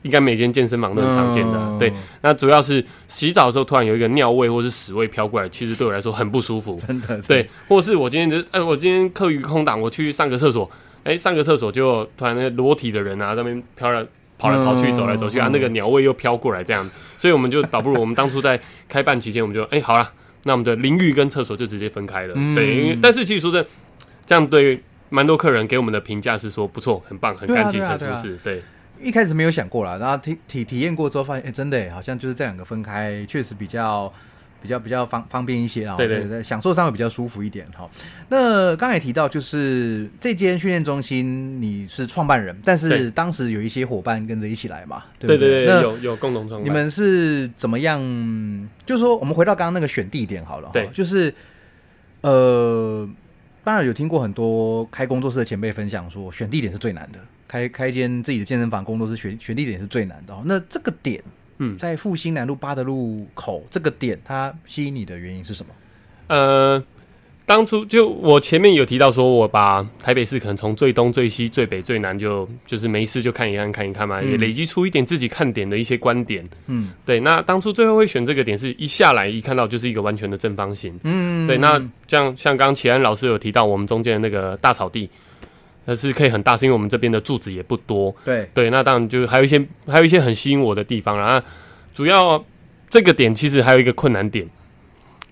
[0.03, 1.91] 应该每间健身房都很常见的，对。
[2.21, 7.21] 那主要是洗澡的时候突然有一个尿味或是屎味飘过来，其实对我来说很不舒服，真的。
[7.23, 10.71] 对，或是我今天就哎，我今天课余空档，我去上个厕所，
[11.03, 14.07] 哎，上个厕所就突然那裸体的人啊，那边飘了。
[14.39, 20.11] 跑来跑去，走来走去啊，那个鸟味又飘过来，这样，所以我们就倒不如我们当初在开办期间，我们就哎好了，
[20.43, 22.33] 那我们的淋浴跟厕所就直接分开了。
[22.55, 23.63] 对，因为但是其实说的
[24.25, 28.39] 这样对蛮多客人给我们的评价是说不错，很棒，很干净，很舒适。
[28.43, 28.63] 对，
[28.99, 34.11] 一开始没有想过啦，然后体体体验过之后发现，哎，真的好像就是这两个分开，确实比较。
[34.61, 37.89] 比较比较方方便一些啊，对对对，享受上会比较舒服一点哈。
[38.29, 45.81] 那刚才提到就是这间训练中心你是创办人，但是当时有一些伙伴跟着一起来嘛，对对对？
[45.81, 46.69] 有有共同创办。
[46.69, 47.99] 你们是怎么样？
[48.85, 51.33] 就是说，我们回到刚刚那个选地点好了，对，就是
[52.21, 53.07] 呃，
[53.63, 60.35] 当然有听过很多开工作室的前辈分享说，选地点是最难的，开开一间自己的健身房工作室选选地点是最难的。
[60.43, 61.23] 那这个点。
[61.59, 65.71] 嗯，在复兴南路八德路口这个点，它吸引你的原因是什么？
[66.27, 66.83] 呃，
[67.45, 76.47] 当初就我前面有提到说，我把台北市可能从最东、最西、最北、最南，就就是没事就看一看，看一看嘛，也累积出一点自己看点的一些观点。
[76.67, 77.19] 嗯，对。
[77.19, 80.97] 那当初最后会选这个点，是一下来一看到就是一个完全的正方形。
[81.03, 81.57] 嗯，对。
[81.57, 85.09] 那像像刚刚齐安老师有提到，我们中间的那个大草地。
[85.89, 88.15] 那是可以很大，是因为我们这边的柱子也不多。
[88.23, 91.17] 对对，那当然就是还有一些还有一些很吸引我的地方。
[91.17, 91.43] 然后
[91.91, 92.45] 主要
[92.87, 94.47] 这个点其实还有一个困难点，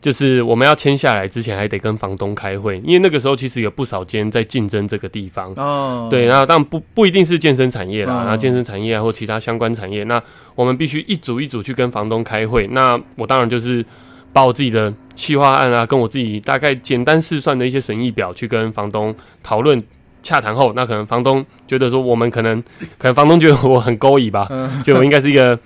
[0.01, 5.53] 就是我们要签下来之前，还得跟房东开会，因为那个时候其实有不少间在竞争这个地方。
[5.57, 10.19] 哦，对，那当然不不一定是健身产业啦，嗯然后健身产业啊或其他相关产业，那
[10.55, 12.65] 我们必须一组一组去跟房东开会。
[12.71, 13.85] 那我当然就是
[14.33, 19.79] 把我自己的企划案啊，跟我自己大概简单试算的一些损益表去跟房东讨论。
[20.27, 22.61] 洽谈后，那可能房东觉得说我们可能，
[22.99, 24.83] 可能房东觉得我很勾引吧，嗯。
[24.83, 25.57] 觉得我应该是一个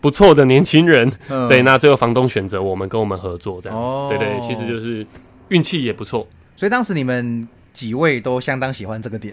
[0.00, 1.48] 不错的年轻人， 嗯。
[1.48, 4.08] 对，那最后房东选择我们跟我们合作这样，哦。
[4.10, 5.06] 对对，其实就是
[5.50, 6.26] 运气也不错。
[6.56, 9.32] 所以当时你们几位都相当喜欢这个点。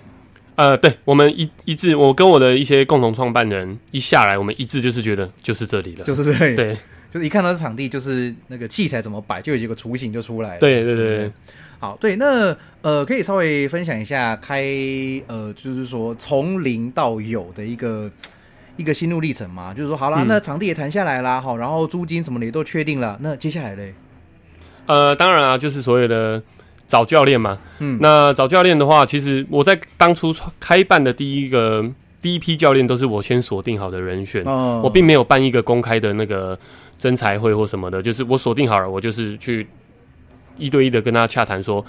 [0.56, 6.06] 呃，对我们一一致，我跟我的一些共同创办人一下来，我们一致就是觉得就是这里了。
[6.06, 6.78] 就是这里，对
[7.16, 10.60] 就是一看到这场地，就是那个器材怎么摆，就有一个雏形就出来了。
[10.60, 11.32] 对对对对，
[11.80, 14.62] 好，对，那呃，可以稍微分享一下开
[15.28, 18.12] 呃，就是说从零到有的一个
[18.76, 19.74] 一个心路历程嘛。
[19.74, 23.94] 就是说，好啦，嗯那场地也谈下来啦，好，然后租金什么的也都确定了，那接下来嘞，
[24.88, 26.44] 呃，当然啊，就是所有的
[26.86, 27.58] 找教练嘛。
[27.80, 31.90] 嗯那找教练的话，其实我在当初开办的第一个
[32.22, 36.60] 第一批教练都是我先锁定好的人选，哦我并没有办一个公开的那个
[36.98, 39.68] 征才会或什么的，就是我锁定好了，我就是去
[40.58, 41.84] 一对一的跟他洽谈说，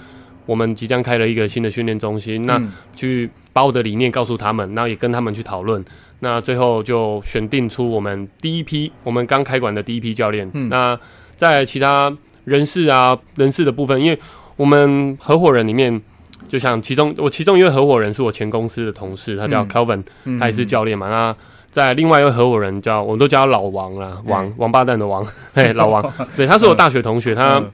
[0.45, 2.61] 我们即将开了一个新的训练中心，那
[2.95, 5.83] 去把我的理念告诉他们，然后也跟他们去讨论，
[6.19, 10.49] 那最后就选定出我们第一批我们刚开馆的第一批教练。
[10.69, 10.99] 那
[11.35, 12.15] 在其他
[12.45, 14.19] 人事啊人事的部分，因为
[14.55, 16.01] 我们合伙人里面。
[16.47, 20.01] 就像其中我其中一位合伙人是我前公司的同事，他叫 Kelvin，、
[20.39, 21.09] 他也是教练嘛。
[21.09, 21.35] 那
[21.77, 27.71] 在另外一位合伙人叫我们都叫他老王啦，王王八蛋的王， 嘿，老王，对，他是我大学同学，他嗯。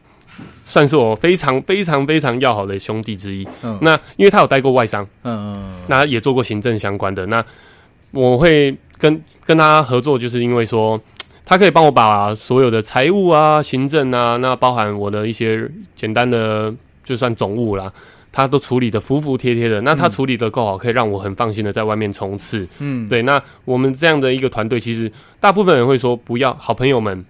[0.56, 3.48] 算是我非常非常非常要好的兄弟之一。
[3.62, 3.78] 嗯。
[3.82, 5.76] 那因为他有待过外商，嗯。
[5.88, 7.42] 那也做过行政相关的，那
[8.12, 11.00] 我会跟跟他合作，就是因为说
[11.46, 16.74] 他可以帮我把所有的财务啊、行政啊，那包含我的一些简单的
[17.06, 17.94] 就算总务啦。
[18.34, 22.68] 他都处理的服服帖帖的，那他嗯处理的够好，可以让我很放心的在外面冲刺。
[22.80, 27.24] 嗯，对，那我们这样的一个团队，其实大部分人会说不要好朋友们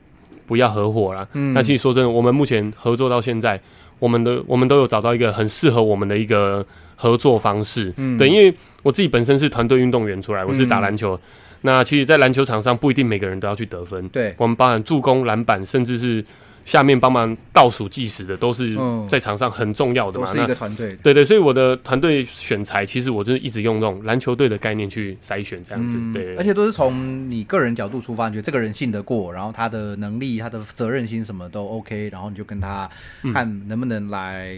[0.47, 1.27] 不要合伙啦。
[1.33, 3.59] 嗯那其实说真的，我们目前合作到现在，
[3.99, 7.93] 我们的我们都有找到一个很适合我们的一个合作方式。
[7.97, 11.19] 嗯对，因为我自己本身是团队运动员出来，我是打篮球。
[11.65, 16.23] 那其实，在篮球场上不一定每个人都要去得分，对，我们包含助攻、篮板，甚至是
[16.65, 20.27] 下面帮忙倒数计时的，都是嗯在场上很重要的嘛。
[20.27, 20.95] 都是一个团队。
[21.03, 25.97] 对对，所以我的团队选材，其实我就是一直用那种篮球队的概念去筛选这样子。
[25.99, 32.89] 嗯对，而且都是从你个人角度出发，你觉得这个人信得过，然后他的能力、他的责任心什么都 OK，然后你就跟他
[33.23, 34.57] 嗯看能不能来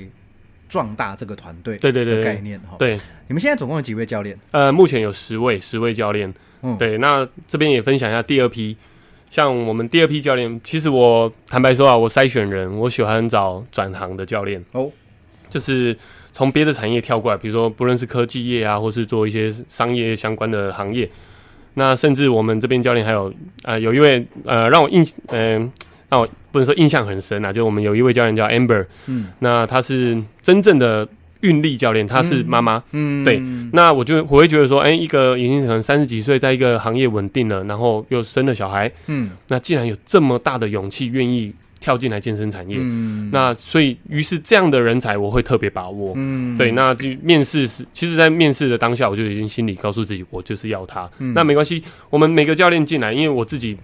[0.69, 2.75] 壮大这个团队对对对概念哈。
[2.77, 4.37] 对，你们现在总共有几位教练？
[4.51, 6.33] 呃，目前有十位，十位教练。
[6.61, 8.75] 嗯对，那这边也分享一下第二批，
[9.35, 14.89] 像我们第二批教练，其实我坦白说啊，我筛选人，我喜欢找转行的教练，哦，
[15.49, 15.93] 就是
[16.31, 21.09] 从别的产业跳过来，比如说不论是科技业啊，或是做一些商业相关的行业。
[21.73, 25.69] 那甚至我们这边教练还有呃有一位呃让我印嗯、
[26.07, 29.27] 让我不能说印象很深啊，就我们有一位教练叫 Amber，嗯。
[29.39, 31.05] 那他是真正的
[31.45, 32.81] 运力教练，她是妈妈。
[32.91, 33.39] 嗯，对
[33.71, 46.13] 那我就我会觉得说，哎、一个已经可能三十几岁，在一个行业稳定了，然后又生了小孩，嗯那既然有这么大的勇气，愿意跳进来健身产业，嗯那所以于是这样的人才我会特别把握。
[46.15, 51.07] 嗯对，那就面试是，其实，在面试的当下，我就已经心里告诉自己，我就是要他。
[51.19, 53.77] 嗯那没关系，我们每个教练进来，因为我自己，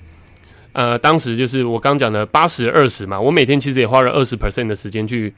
[0.73, 5.31] 呃，当时就是我刚讲的八十二十嘛，我每天其实也花了二十 percent 的时间去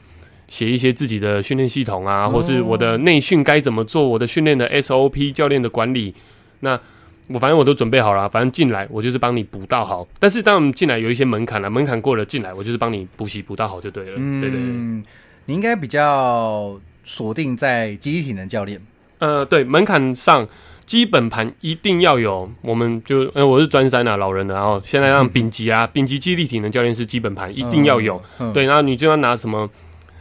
[0.54, 6.14] 写一些自己的训练系统啊，哦或是我的内训该怎么做，我的训练的 SOP、教练的管理，
[6.60, 6.80] 那。
[7.28, 10.06] 我反正我都准备好了，反正进来我就是帮你补到好。
[10.20, 14.18] 但是当我们进来有一些门槛了，门槛过了进来，我就是帮你补习补到好就对了。
[14.18, 14.60] 对对对。
[14.60, 15.02] 嗯，
[15.46, 18.80] 你应该比较锁定在肌力体能教练。
[19.20, 20.46] 呃，对，门槛上
[20.86, 29.68] 基本盘一定要有，我们就呃我是专三啊，老人的，然后现在让丙级啊，丙级肌力体能教练是基本盘一定要有，嗯，嗯对，然后你就要拿什么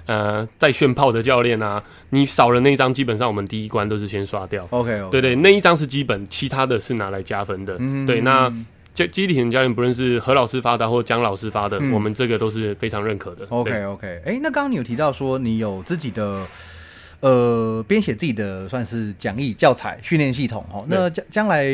[0.07, 8.05] 呃在炫炮的教练啊，你少了那一张，基本上我们第一关都是先刷掉，，OK，, 对对，那一张是基本，其他的是拿来加分的，嗯。
[8.07, 8.53] 对，那
[8.95, 11.93] 教肌力体能教练不论是何老师发的或姜老师发的，嗯。
[11.93, 13.47] 我们这个都是非常认可的。
[13.49, 16.47] OK OK，哎、那刚刚你有提到说你有自己的
[17.21, 21.65] 呃编写自己的算是讲义教材训练系统哦，那将将来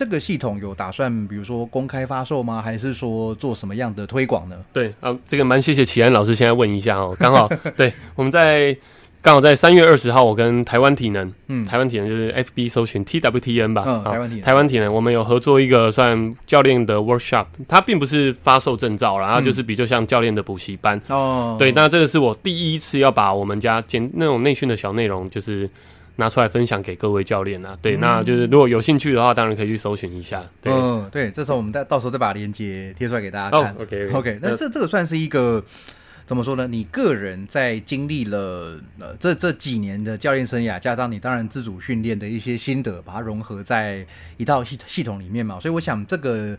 [0.00, 2.62] 这个系统有打算比如说公开发售吗？
[2.62, 4.56] 还是说做什么样的推广呢？
[4.72, 8.74] 对啊，这个蛮谢谢齐安老师，现在问一下哦， 刚好对我们在
[9.20, 20.98] 刚好在三月二十号，我跟台湾体能，嗯台湾体能就是 FB 搜寻 TWTN 吧，台湾体能台湾体能，我们有合作一个算教练的 workshop，它并不是发售证照，然后就是比较像教练的补习班。
[21.08, 25.68] 哦，对，那这个是我第一次要把我们家简那种内训的小内容，就是
[26.20, 27.76] 拿出来分享给各位教练啊。
[27.82, 30.40] 对，那就是如果有兴趣的话，当然可以去搜寻一下。
[30.62, 33.74] 对，嗯，对，这时候我们再到时候再把链接贴出来给大家哦看。
[33.80, 35.64] ，OK OK，那这这个算是一个
[36.26, 36.68] 怎么说呢？
[36.68, 46.56] 你个人在经历了呃这这几年的教练生涯，加上你当然自主训练的一些心得，把它融合在一套系系统里面嘛，所以我想这个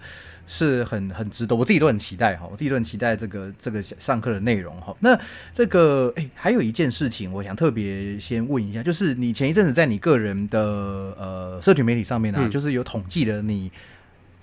[0.53, 4.93] 是很很值得，我自己都很期待哈，我自己都很期待这个这个上课的内容哈。
[4.99, 5.17] 那
[5.53, 13.71] 这个哎，还有一件事情，我想特别先问一下，就是你前一阵子在你个人的呃社群媒体上面啊，嗯就是有统计了你。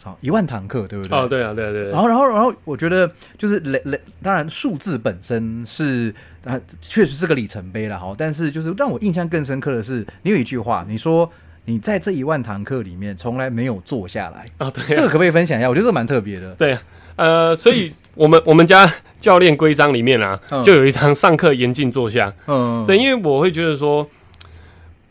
[0.00, 1.18] 好一万堂课，对不对？
[1.18, 1.90] 哦，对啊，对啊，对啊。
[1.90, 8.14] 然后，然后，然后，我觉得就是累累，当然数字本身是啊，确实是个里程碑了哈。
[8.16, 11.28] 但是，就是让我印象更深刻的是，你有一句话，你说
[11.68, 15.68] 你在这一万堂课里面从来没有坐下来，哦，对啊，这个可不可以分享一下？
[15.68, 16.54] 我觉得这蛮特别的。
[16.54, 16.82] 对啊，
[17.16, 18.90] 呃，所以我们我们家
[19.20, 22.32] 教练规章里面啊，嗯就有一张上课严禁坐下。
[22.46, 24.08] 嗯，对，因为我会觉得说，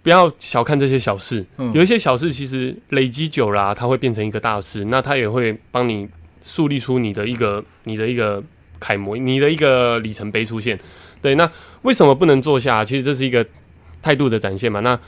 [0.02, 6.10] 不要小看这些小事，嗯有一些小事其实累积久了、啊，它会变成一个大事，那它也会帮你
[6.42, 8.44] 树立出你的一个你的一个
[8.80, 10.80] 楷模，你的一个里程碑出现。
[11.22, 11.48] 对，那
[11.84, 12.84] 为什么不能坐下？
[12.84, 13.46] 其实这是一个
[14.02, 14.80] 态度的展现嘛。
[14.80, 15.00] 那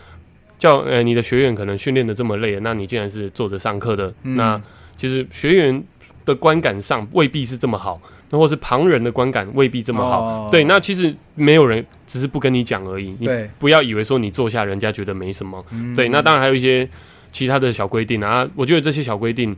[0.59, 4.35] 教呃，你的学员可能训练的这么累，那你竟然是坐着上课的，嗯。
[4.35, 4.61] 那
[4.95, 5.83] 其实学员
[6.25, 7.99] 的观感上未必是这么好，
[8.29, 10.21] 那或是旁人的观感未必这么好。
[10.21, 10.49] 哦。
[10.51, 13.49] 对，那其实没有人只是不跟你讲而已，你对。
[13.57, 15.65] 不要以为说你坐下，人家觉得没什么。
[15.71, 15.95] 嗯。
[15.95, 16.87] 对，那当然还有一些
[17.31, 19.55] 其他的小规定啊，我觉得这些小规定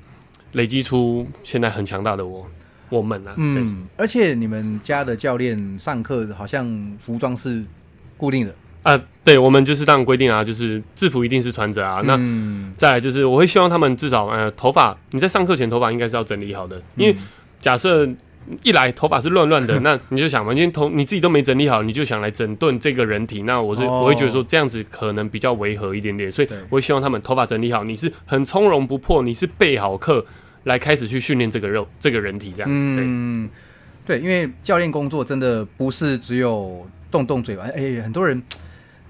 [0.51, 2.45] 累积出现在很强大的我
[2.89, 7.63] 我们啊，嗯，而且你们家的教练上课好像服装是
[8.17, 12.01] 固定的，啊，对，我们就是当然规定啊，就是制服一定是穿着啊。
[12.03, 17.15] 那嗯再来就是，我会希望他们至少呃，头发你在上课前头发应该是要整理好的，因为
[17.59, 18.09] 假设
[18.63, 30.25] 一来头发是乱乱的，那你就想嘛，今天头你自己都没整理好，你就想来整顿这个人体，那我是、哦我会觉得说这样子可能比较违和一点点，所以我会希望他们头发整理好，你是很从容不迫，你是备好课
[30.63, 32.67] 来开始去训练这个肉这个人体这样。
[32.67, 33.47] 对，嗯，
[34.07, 38.41] 对，因为教练工作真的不是只有动动嘴巴，哎、很多人。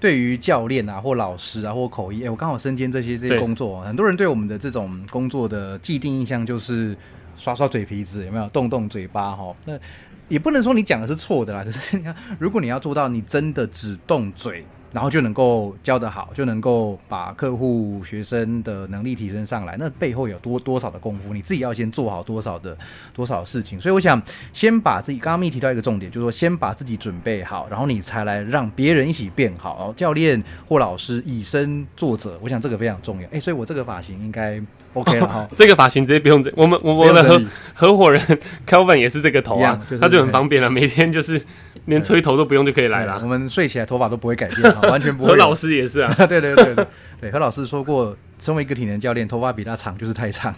[0.01, 6.97] 对于教练啊，或老师啊，或口译，哎、我刚好身兼这些这些工作哦，很多人对我们的这种工作的既定印象就是
[7.37, 9.55] 刷刷嘴皮子，有没有动动嘴巴哈？
[9.65, 9.79] 那
[10.27, 22.77] 也不能说你讲的是错的啦，可是你看，如果你要做到你真的只动嘴，然后就能够教得好，就能够把客户、学生的能力提升上来，那背后有多多少的功夫，你自己要先做好多少的
[23.13, 23.79] 多少事情。
[23.79, 24.21] 所以我想
[24.51, 29.93] 先把自己刚刚咪提到一个重点，就是说先把自己准备好，然后你才来让别人一起变好。
[29.95, 33.29] 教练或老师以身作则，我想这个非常重要。
[33.29, 34.61] 诶，所以我这个发型应该
[34.93, 35.47] OK 了哈。
[35.55, 37.41] 这个发型直接不用整，我们我我的合
[37.73, 38.21] 合伙人
[38.67, 41.41] Kelvin 也是这个头啊他就很方便了，每天就是
[41.85, 43.19] 连吹头都不用就可以来了。
[43.21, 45.29] 我们睡起来头发都不会改变，哈 完全不会。
[45.29, 46.87] 何老师也是啊，对对对对
[47.21, 50.53] 对，何老师说过，身为一个体能教练，头发比他长就是太长。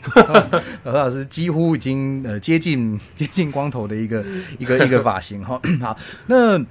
[0.84, 4.24] 何老师几乎已经呃接近接近光头的一个
[4.58, 5.62] 一个一个发型哈。
[5.82, 6.68] 好，那嗯、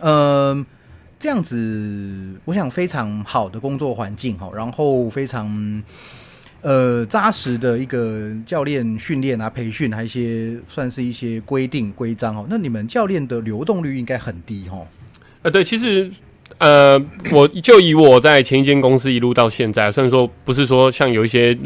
[0.00, 0.66] 呃
[1.18, 5.82] 这样子，我想非常好的工作环境哈，然后非常。
[6.66, 12.44] 呃，扎实的一个教练训练啊、培训，还有一些算是一些规定规章哦。
[12.50, 14.84] 那你们教练的流动率应该很低哦。
[15.42, 16.10] 呃，对，其实
[16.58, 17.00] 呃，
[17.30, 21.56] 我就以我在前一间公司一路到现在，虽然说不是说像有一些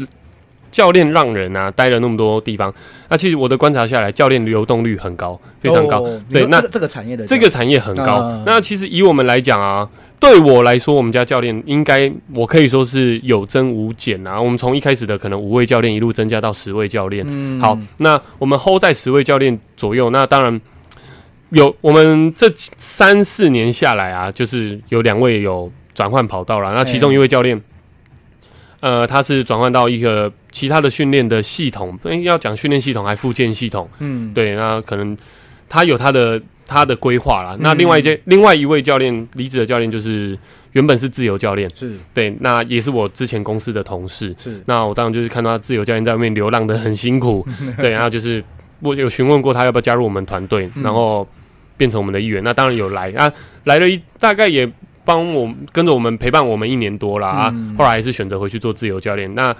[0.71, 2.71] 教练让人啊待了那么多地方，
[3.09, 6.03] 那其实我的观察下来，教练流动率很高，非常高。
[6.29, 8.19] 对，那这个这个产业的这个产业很高。
[8.19, 9.89] 嗯那其实以我们来讲啊，
[10.21, 14.39] 对我来说，我们家教练应该我可以说是有增无减啊。
[14.39, 17.25] 我们从一开始的可能五位教练一路增加到十位教练。
[17.27, 20.11] 嗯好，那我们 hold 在十位教练左右。
[20.11, 20.61] 那当然
[21.49, 26.71] 有我们这三四年下来啊，就是有两位有转换跑道了。
[26.73, 27.59] 那其中一位教练。
[28.79, 35.15] 呃，他是转换到一个其他的训练的系统，诶要讲训练系统还附件系统，嗯，对，那可能
[35.69, 36.41] 他有他的
[36.71, 37.55] 他的规划啦。
[37.55, 37.59] 嗯。
[37.61, 40.37] 那另外一件、另外一位教练离职的教练就是
[40.71, 41.97] 原本是自由教练，是。
[42.13, 44.33] 对，那也是我之前公司的同事。
[44.41, 47.45] 是，那我当然就是看到他自由教练在外面流浪的很辛苦，
[47.77, 48.41] 对，然后就是
[48.79, 50.83] 我有询问过他要不要加入我们团队，嗯。
[50.83, 51.27] 然后
[51.75, 52.41] 变成我们的一员。
[52.43, 53.11] 那当然有来。
[53.11, 53.31] 啊，
[53.65, 54.71] 来了一大概也
[55.03, 57.75] 帮我跟着我们陪伴我们一年多了啊，嗯。
[57.77, 59.33] 后来还是选择回去做自由教练。
[59.35, 59.53] 那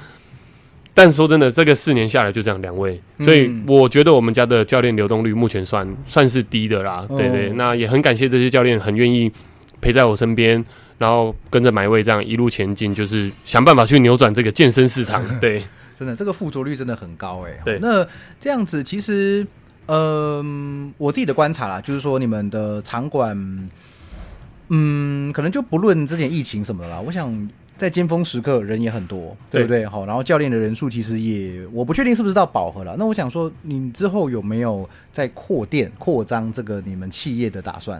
[0.94, 7.06] 但说真的，这个四年下来就这样两位，所以嗯我觉得我们家的教练流动率目前算算是低的啦。
[7.08, 9.32] 哦对对，那也很感谢这些教练很愿意
[9.80, 10.64] 陪在我身边，
[10.98, 15.24] 然后跟着买位这样一路前进，就是想办法去扭转这个健身市场。
[15.40, 15.64] 对，
[15.98, 17.58] 真的这个附着率真的很高哎。
[17.64, 18.06] 对，那
[18.38, 19.48] 这样子其实，
[19.88, 23.70] 嗯，我自己的观察啦，就是说你们的场馆，
[24.68, 27.50] 嗯，可能就不论之前疫情什么的啦，我想。
[27.82, 29.84] 在尖峰时刻人也很多，对不对？
[29.88, 32.96] 好，然后教练的人数其实也，我不确定是不是到饱和了。
[33.00, 38.00] 那我想说，你之后有没有在扩店、扩张这个你们企业的打算？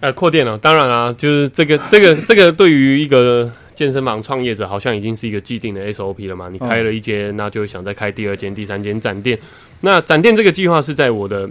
[0.00, 6.48] 呃，扩店了，当然啊，就是这个、 这个、这个，对于一个健身房创业者，好像已经是一个既定的 SOP 了嘛。
[6.48, 9.38] 你开了一间，那就想再开第二间、第三间展店。
[9.82, 11.48] 那展店这个计划是在我的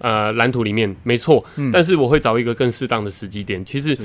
[0.00, 1.42] 呃蓝图里面，没错。
[1.72, 3.64] 但是我会找一个更适当的时机点。
[3.64, 3.96] 其实，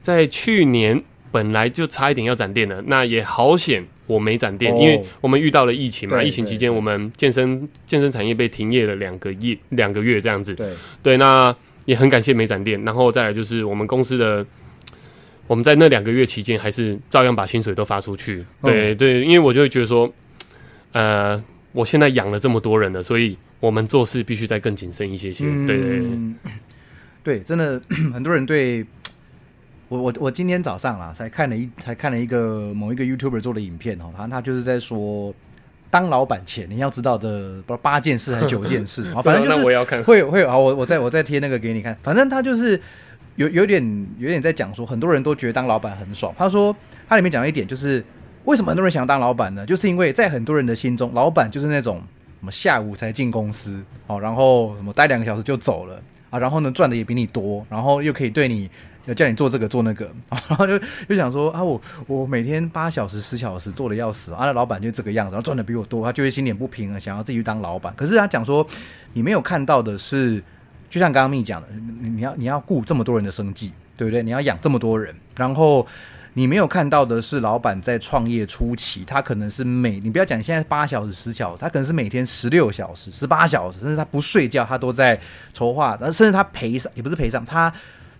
[0.00, 1.02] 在去年。
[1.30, 6.22] 本来就差一点要展店了，那也好险我没展店，因为我们遇到了疫情嘛。
[6.22, 10.54] 疫情期间，我们健身健身产业被停业了两个月，两个月这样子。
[10.54, 10.72] 对
[11.02, 11.54] 对，那
[11.84, 12.82] 也很感谢没展店。
[12.84, 14.46] 然后再来就是我们公司的，
[15.46, 18.44] 我们在那两个月期间还是照样把薪水都发出去。
[18.62, 20.10] 对对，因为我就会觉得说，
[20.92, 25.44] 呃，我现在养了这么多人了，所以我们做事必须再更谨慎一些些。
[25.66, 26.02] 对对
[27.22, 27.78] 对，真的
[28.14, 28.86] 很多人对。
[29.88, 35.32] 我我我今天早上啊，才看了一才看了一个某一个 YouTuber 做的影片哦，他他就是在说，
[35.90, 42.78] 当老板前你要知道的不八件事还是九件事啊， 反正就是会会啊，我我再我再贴那个给你看，反正他就是
[43.36, 46.34] 有有点有点在讲说，很多人都觉得当老板很爽。
[46.36, 46.76] 他说
[47.08, 48.04] 他里面讲一点就是，
[48.44, 49.64] 为什么很多人想要当老板呢？
[49.64, 51.96] 就是因为在很多人的心中，老板就是那种
[52.40, 58.68] 什么下午才进公司哦，然后什么待两个小时就走了啊，然后呢赚的也比你多，然后又可以对你。
[59.14, 60.78] 叫你做这个做那个， 然后就
[61.08, 67.92] 就想说啊，我我每天八小时十小时做的要死啊，那老板就这个样子，然后赚的比我多，他就会心里不平衡，想要自己去当老板。
[67.96, 68.66] 可是他讲说，
[69.12, 70.42] 你没有看到的是，
[70.90, 71.68] 就像刚刚蜜讲的，
[72.00, 74.22] 你你要你要顾这么多人的生计，对不对？
[74.22, 75.86] 你要养这么多人，然后
[76.34, 85.18] 你没有看到的是，老板在创业初期，他可能是每你不要讲现在八小时十小时，他可能是每天十六小时、十八小时，甚至他不睡觉，他都在
[85.52, 87.72] 筹划，甚至他赔上也不是赔上他。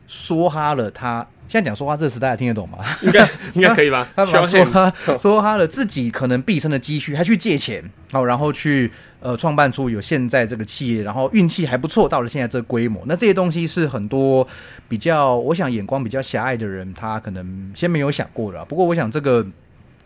[0.08, 2.78] 说哈了，他现在讲说话这个时代听得懂吗？
[3.02, 4.08] 应该应该可以吧？
[4.16, 8.90] 他说哈说哈了自己可能毕生的积蓄，他去借钱，好，然后去
[9.20, 13.02] 呃创办出有现在这个企业，然后运气还不错，到了现在这个规模。
[13.06, 14.46] 那这些东西是很多
[14.88, 18.64] 比较，我想眼光比较狭隘的人，他可能先没有想过的。
[18.64, 19.46] 不过我想这个，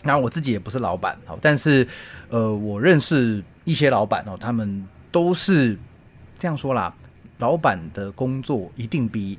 [0.02, 1.86] 然后我自己也不是老板，好，但是
[2.28, 5.76] 呃，我认识一些老板哦，他们都是
[6.38, 6.92] 这样说啦，
[7.38, 9.38] 老板的工作一定比。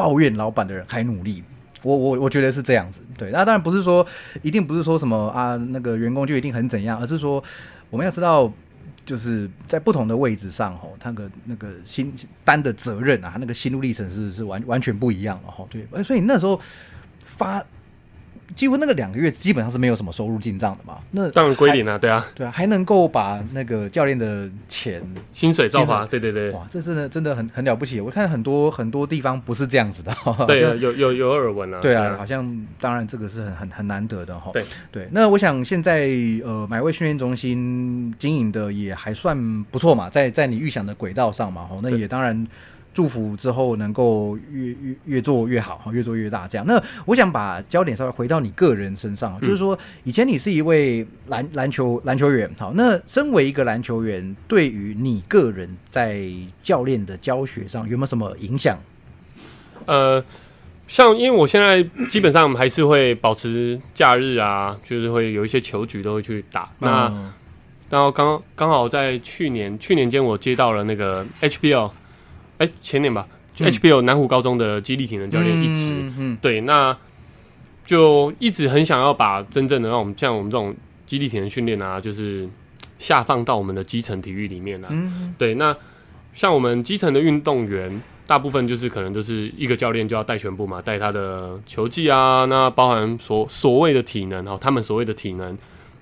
[0.00, 1.44] 抱怨老板的人还努力，
[1.82, 3.30] 我我我觉得是这样子，对。
[3.32, 4.06] 那当然不是说
[4.40, 7.44] 一定不是说什么啊，那个员工就一定很怎样，而是说
[7.90, 8.50] 我们要知道，
[9.04, 15.66] 就是在不同的位置上吼，他的那个心担的责任啊，那个心路历程是是完完全不一样的哈。
[15.68, 16.58] 对，所以那时候
[17.26, 17.62] 发。
[18.60, 20.98] 几乎那个两个月基本上是没有什么收入进账的嘛？
[21.12, 25.02] 那当然归零啊，对啊，对啊，还能够把那个教练的钱
[25.32, 28.02] 薪水照发，对对对，哇，这真的真的很很了不起。
[28.02, 30.14] 我看很多很多地方不是这样子的，
[30.46, 34.50] 对，有有有耳闻啊，对啊，好像当然这个是很很很难得的哈。
[34.52, 36.10] 对对，那我想现在
[36.44, 42.46] 呃买位训练中心经营的也还算不错嘛，在在你预想的轨道上嘛，哈，那也当然。
[42.92, 46.48] 祝福之后能够越越越做越好，越做越大。
[46.48, 56.20] 这样，那我想把焦点稍微回到你个人身上，就是说，以前你是一位篮篮球篮球员，好，那身为一个篮球员，对于你个人在
[56.62, 58.76] 教练的教学上有没有什么影响？
[59.86, 60.22] 呃，
[60.88, 66.68] 像因为我现在基本上还是会保持假日啊，就是会有一些球局都会去打。
[66.80, 67.32] 那
[67.88, 71.90] 然后刚刚好在去年去年间，我接到了那个 HBL。
[72.60, 76.94] 哎，前年吧，就 HBO 南湖高中的激励体能教练一职，对，那
[77.86, 82.46] 就一直很想要把真正的让我们像我们这种激励体能训练啊，就是
[82.98, 84.88] 下放到我们的基层体育里面啊。
[85.38, 85.74] 对，那
[86.34, 95.56] 像我们基层的运动员，大部分就是可能就是一个教练就要带全部嘛，带他的球技啊，那包含所所谓的体能哈，他们所谓的体能。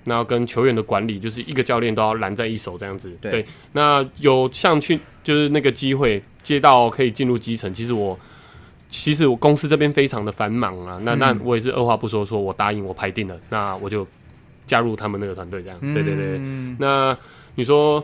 [0.05, 3.15] 那跟球员的管理，就是一个教练都要揽在一手这样子。
[3.21, 4.99] 对，那有像去
[5.29, 8.17] 就是那个机会接到可以进入基层，其实我
[8.89, 10.99] 其实我公司这边非常的繁忙啊。
[11.03, 14.07] 那那我也是二话不说，说我答应我排定了，那我就
[14.65, 15.79] 加入他们那个团队这样。
[15.93, 16.39] 对对对。
[16.79, 17.15] 那
[17.53, 18.03] 你说，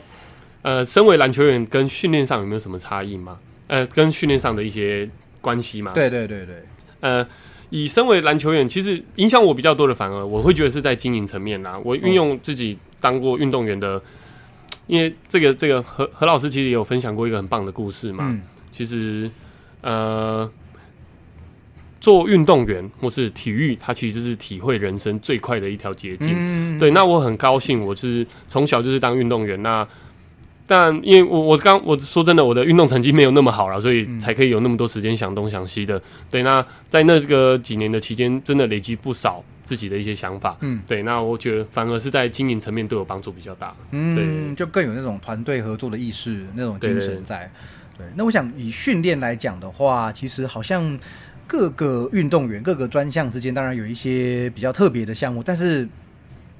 [0.61, 3.39] 呃，身为篮球员跟训练上有没有什么差异吗？
[3.65, 5.09] 呃，跟训练上的一些
[5.41, 5.93] 关系吗？
[5.95, 6.55] 对对对对。
[6.99, 7.27] 呃。
[7.71, 11.77] 以身为篮球员，其实影响我比较多的，反而我会觉得是在经营层面啦。
[11.83, 13.99] 我运用自己当过运动员的，
[14.87, 18.39] 因为这个这个何何老师其实也有分享过一个很棒的故事嘛。
[18.71, 19.31] 其实，
[19.81, 20.51] 呃，
[22.01, 26.33] 做运动员或是体育，它其实是体会人生最快的一条捷径。
[26.35, 29.61] 嗯，对，那我很高兴，我是从小就是当运动员。
[29.63, 29.87] 那
[30.67, 36.01] 但因为我我刚我说真的，我的运动成绩没有那么好了，所以才可以有那么多时间想东想西的。
[36.31, 40.57] 对，那在那个几年的期间，真的累积不少自己的一些想法。
[40.61, 43.75] 嗯，对，那我觉得反而是在经营层面对我帮助比较大。
[43.91, 47.51] 嗯，对就更有那种团队合作的意识，那种精神在。
[47.97, 50.99] 对，那我想以训练来讲的话，其实好像
[51.47, 55.87] 各个运动员、各个专项之间，当然有一些比较特别的项目，但是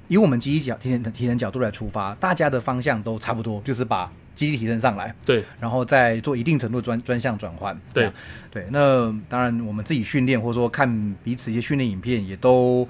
[0.08, 7.78] 以我们肌力角体能体能角度来出发，大家的方向都差不多，就是把肌力提升上来，对，然后再做一定程度专专项转换。
[7.92, 8.10] 对，
[8.50, 8.66] 对。
[8.70, 12.88] 那当然，我们自己训练或者说看彼此一些训练影片，也都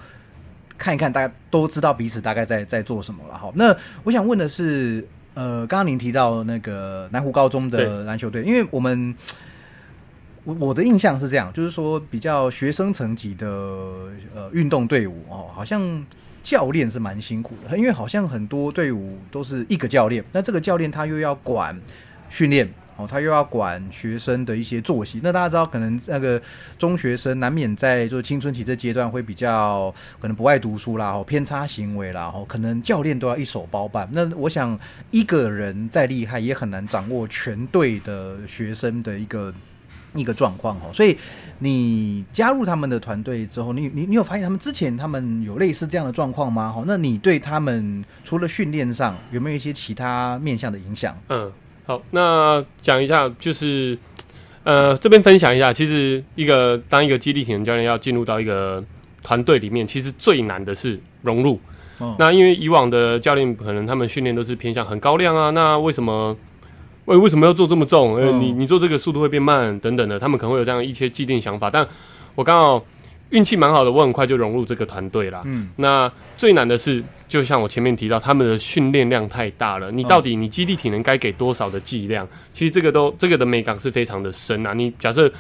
[0.77, 3.39] 看一看，大家都知道彼此大概在在做什么了。
[3.39, 9.15] 哈，那我想问的是，呃，刚刚您提到那个南湖高中的篮球队，因为我们。
[10.45, 13.49] 我我的印象是这样，就是说比较学生层级的
[14.33, 16.07] 呃运动队伍哦，好像
[16.47, 21.77] 教练是蛮辛苦的，因为好像很多队伍都是一个教练，那这个教练他又要管
[22.31, 25.19] 训练哦，他又要管学生的一些作息。
[25.25, 26.41] 那大家知道，可能那个
[26.79, 34.09] 中学生难免在就青春期这阶段会比较可能不爱读书啦，哦偏差行为啦，哦可能教练都要一手包办。
[34.13, 34.79] 那我想
[35.11, 39.53] 一个人再厉害，也很难掌握全队的学生的一个。
[40.15, 41.17] 一个状况哦，所以
[41.59, 46.71] 你加入他们的团队之后，你你你有发现他们之前他们有类似这样的状况吗？
[46.71, 51.17] 哈，那你对他们除了训练上有没有一些其他面向的影响？
[51.29, 51.51] 嗯，
[51.85, 53.99] 好，那讲一下，就是
[54.65, 58.83] 呃，这边分享一下，其实一个当一个激励体能教练要进入到一个
[59.23, 61.59] 团队里面，其实最难的是融入。
[61.99, 66.37] 哦那因为以往的教练可能他们训练都是偏向很高量啊，那为什么？
[67.07, 68.41] 为为什么要做这么重？
[68.41, 71.71] 你你做这个速度会变慢等等的，他们可能会有这样一些既定想法。
[71.71, 71.87] 但
[72.35, 72.85] 我刚好
[73.31, 75.43] 运气蛮好的，我很快就融入这个团队啦。
[75.45, 79.91] 嗯，那最难的是，就像我前面提到，他们的训练量太大了。
[79.91, 82.27] 你到底你基地体能该给多少的剂量？
[82.53, 84.73] 其实这个都这个的美感是非常的深啊。
[84.73, 85.31] 你假设，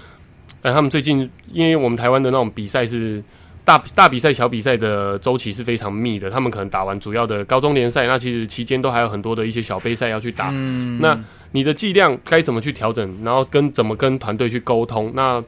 [0.62, 3.22] 呃，他们最近因为我们台湾的那种比赛是
[3.66, 10.50] 大大比赛、小比赛的周期是非常密的，他们可能打完主要的高中联赛，那其实期间都还有很多的一些小杯赛要去打。
[10.52, 11.18] 嗯那
[11.50, 15.10] 你的剂量该怎么去调整，然后跟怎么跟团队去沟通？
[15.14, 15.42] 那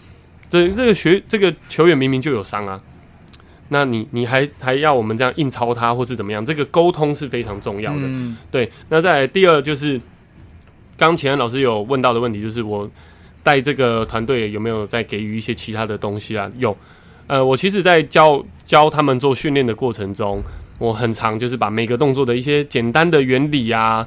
[0.51, 2.81] 这这个学这个球员明明就有伤啊，
[3.69, 6.45] 那你你还还要我们这样硬抄他，或是怎么样？
[6.45, 8.01] 这个沟通是非常重要的。
[8.03, 10.01] 嗯对，那再来第二就是，
[10.97, 12.91] 刚前安老师有问到的问题，就是我
[13.45, 16.51] 带这个团队有没有在给予一些其他的东西啊？
[16.59, 16.77] 有，
[17.29, 20.43] 呃，我其实，在教教他们做训练的过程中，
[20.79, 24.07] 我很常就是把每个动作的一些简单的原理啊，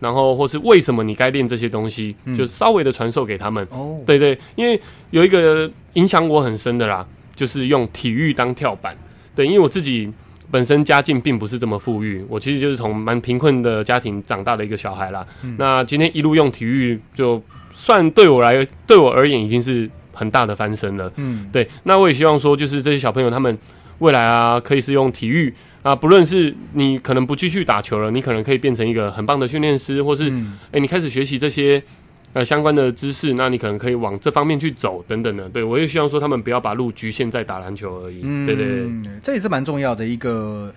[0.00, 3.66] 然后或是为什么你该练这些东西，嗯就稍微的传授给他们。
[3.70, 4.78] 哦，对对，因为
[5.10, 8.96] 有一个影响我很深的啦，就是用体育当跳板。
[9.34, 10.12] 对，因为我自己
[10.50, 15.24] 本身家境并不是这么富裕，我其实就是从蛮贫困的家庭长大的一个小孩啦。
[15.56, 17.40] 那今天一路用体育，就
[17.72, 21.12] 算对我来对我而言已经是很大的翻身了。
[21.16, 23.56] 嗯对，那我也希望说，就是这些小朋友他们
[23.98, 31.82] 未来啊，可以是用体育啊，不论是你可能不继续打球了，你可能可以变成一个很棒的训练师，或是嗯哎、你开始学习这些
[32.32, 35.48] 呃相关的知识，那你可能可以往这方面去走，等等的。
[35.48, 38.20] 对我也希望说，他们不要把路局限在打篮球而已。
[38.24, 40.74] 嗯，对对对，这也是蛮重要的一个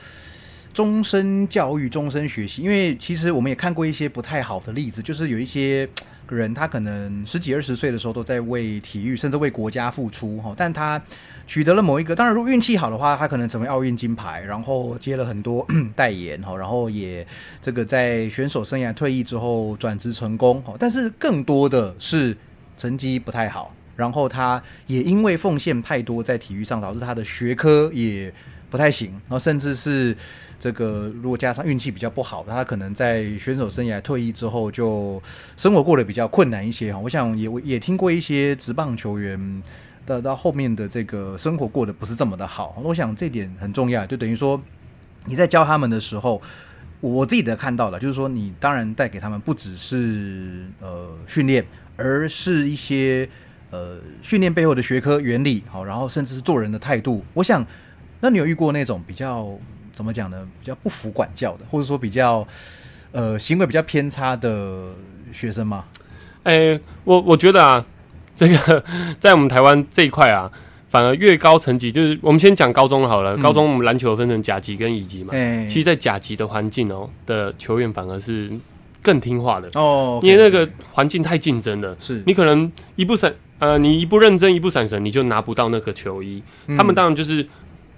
[0.74, 2.62] 终身教育、终身学习。
[2.62, 5.90] 因为其实我们也看过一些不太好的例子，就是有一些
[6.36, 11.02] 人他可能十几二十岁的时候都在为体育甚至为国家付出哈，但他
[11.48, 15.66] 取得了某一个，当然如果运气好的话，他可能成为奥运金牌，然后接了很多
[15.96, 17.26] 代言哈，然后也
[17.62, 22.36] 这个在选手生涯退役之后转职成功哈，但是更多的是
[22.78, 23.74] 成绩不太好。
[23.96, 28.34] 然后他也因为奉献太多在体育上，导致他的学科也
[28.70, 30.16] 不太行，然后甚至是
[30.60, 35.22] 这个如果加上运气比较不好，他可能在选手生涯退役之后就
[35.56, 37.00] 生活过得比较困难一些哈。
[37.00, 39.64] 我想也也听过一些职棒球员
[40.06, 44.62] 到到后面的这个生活过得不是这么的好，我想这点很重要，就等于说
[45.26, 46.42] 你在教他们的时候。
[47.02, 53.26] 我自己的看到的，就是说，你当然带给他们不只是呃训练，而是一些
[53.72, 57.24] 呃训练背后的学科原理，好，然后甚至是做人的态度。
[57.34, 57.66] 我想，
[58.20, 59.58] 那你有遇过那种比较
[60.00, 60.48] 怎么讲呢？
[60.62, 62.48] 比较不服管教的，或者说比较
[63.12, 64.94] 呃行为比较偏差的
[65.34, 65.84] 学生吗？
[66.44, 67.86] 哎、我我觉得啊，
[68.34, 68.82] 这个
[69.20, 70.50] 在我们台湾这一块啊，
[70.88, 73.36] 反而越高层级，就是我们先讲高中好了。
[73.36, 78.50] 嗯高中我们篮球分成甲级跟乙级嘛，哎、其实，在甲级的环境哦的球员反而是
[79.02, 81.98] 更听话的，哦，因为那个环境太竞争了。
[82.00, 86.42] 是你可能一不闪呃，你一不认真，一不闪神，你就拿不到那个球衣。
[86.78, 87.46] 他们当然就是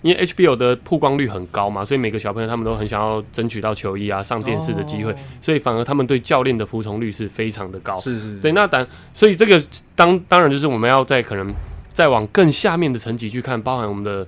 [0.01, 7.99] 因为 HBO 的曝光率很高嘛，所以每个小朋友他们都很想要争取到球衣啊、上电视的机会，所以反而他们对教练的服从率是非常的高。
[7.99, 9.61] 是是，对，那当所以这个
[9.95, 11.53] 当当然就是我们要在可能
[11.93, 14.27] 再往更下面的层级去看，包含我们的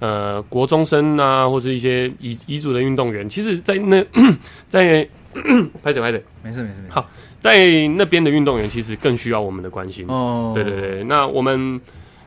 [0.00, 4.04] 呃国中生啊，或是一些遗遗嘱的运动员，其实，在那
[4.68, 5.08] 在
[5.82, 6.90] 拍着拍着，没事没事没事。
[6.90, 7.08] 好。
[7.42, 10.06] 在那边的运动员其实更需要我们的关心。
[10.06, 11.02] 哦，对对对。
[11.02, 11.80] 那我们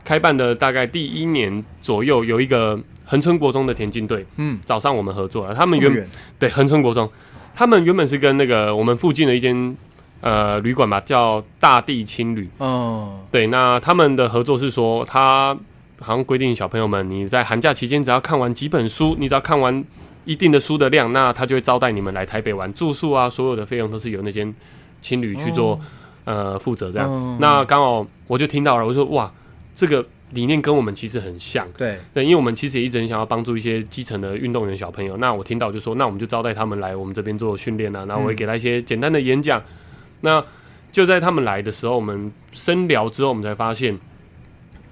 [0.06, 5.54] 开办的大概第一年左右，有一个恒春国中的田径队，嗯，早上我们合作了。
[5.54, 6.08] 他们原
[6.40, 7.10] 对恒春国中，
[7.54, 9.76] 他们原本是跟那个我们附近的一间
[10.22, 12.48] 呃旅馆吧，叫大地青旅。
[12.60, 15.58] 哦，对，那他们的合作是说，他
[16.00, 19.84] 好像规定小朋友们，你在寒假期间只要看完几本书，你只要看完
[20.24, 24.54] 一定的书的量，那他就会招待你们来台北玩，住宿啊，所有的费用都是由那间。
[25.02, 25.80] 青旅去做，
[26.24, 27.38] 呃，负责这样。
[27.40, 29.32] 那刚好我就听到了，我说哇，
[29.76, 31.68] 这个理念跟我们其实很像。
[31.78, 35.18] 对对，因为我们其实也一直很想要帮助一些基层的运动员小朋友。
[35.18, 38.06] 那我听到就说，那我们就招待他们来我们这边做训练啊。
[38.06, 39.62] 那我会给他一些简单的演讲。
[40.22, 40.44] 那
[40.92, 44.00] 就在他们来的时候，我们深聊之后，我们才发现，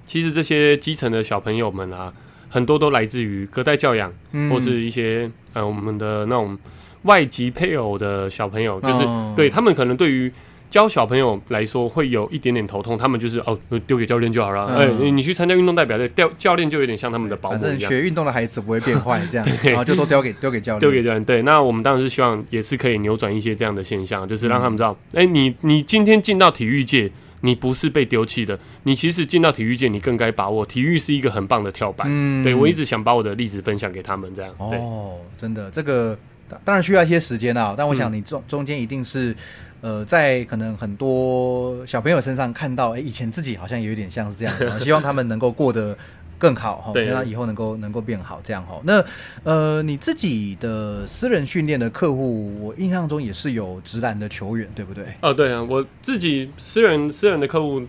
[0.06, 2.14] 其实这些基层的小朋友们啊，
[2.50, 4.14] 很多都来自于隔代教养，
[4.52, 6.58] 或是一些呃我们的那种。
[7.04, 9.06] 外籍配偶的小朋友，就是
[9.36, 10.32] 对他们可能对于
[10.74, 13.56] 教小朋友来说会有一点点头痛，他们就是哦
[13.86, 14.66] 丢给教练就好了。
[14.76, 17.92] 哎，你去参加运动代表队，教教练就有点像他们的保姆一样。
[17.92, 20.80] 学运动的孩子不会变坏，这样， 然后就都丢给丢给教练。
[20.80, 21.24] 丢给教练。
[21.24, 27.12] 对，那我们当然是希望也是可以扭转一些这样的现象，就是让他们知道，哎，你你今天进到体育界，
[27.42, 32.08] 你不是被丢弃的，你其实进到体育界，你更该把握体育是一个很棒的跳板。
[32.10, 34.52] 嗯，对我一直想把我的例子分享给他们，这样。
[34.58, 36.18] 哦，真的这个。
[36.64, 39.36] 当然需要一些时间啊，但我想你中中间一定是，
[39.82, 45.98] 呃，在可能很多小朋友身上看到，哎，以前自己好像有一点像是这样， 希望他们能够过得
[46.38, 48.80] 更好哈，让他以后能够能够变好这样哈。
[48.84, 49.04] 那
[49.44, 55.06] 呃，你自己的私人训练的客户，我印象中也是有直男的球员，对不对？
[55.22, 57.82] 哦，对啊，我自己私人私人的客户，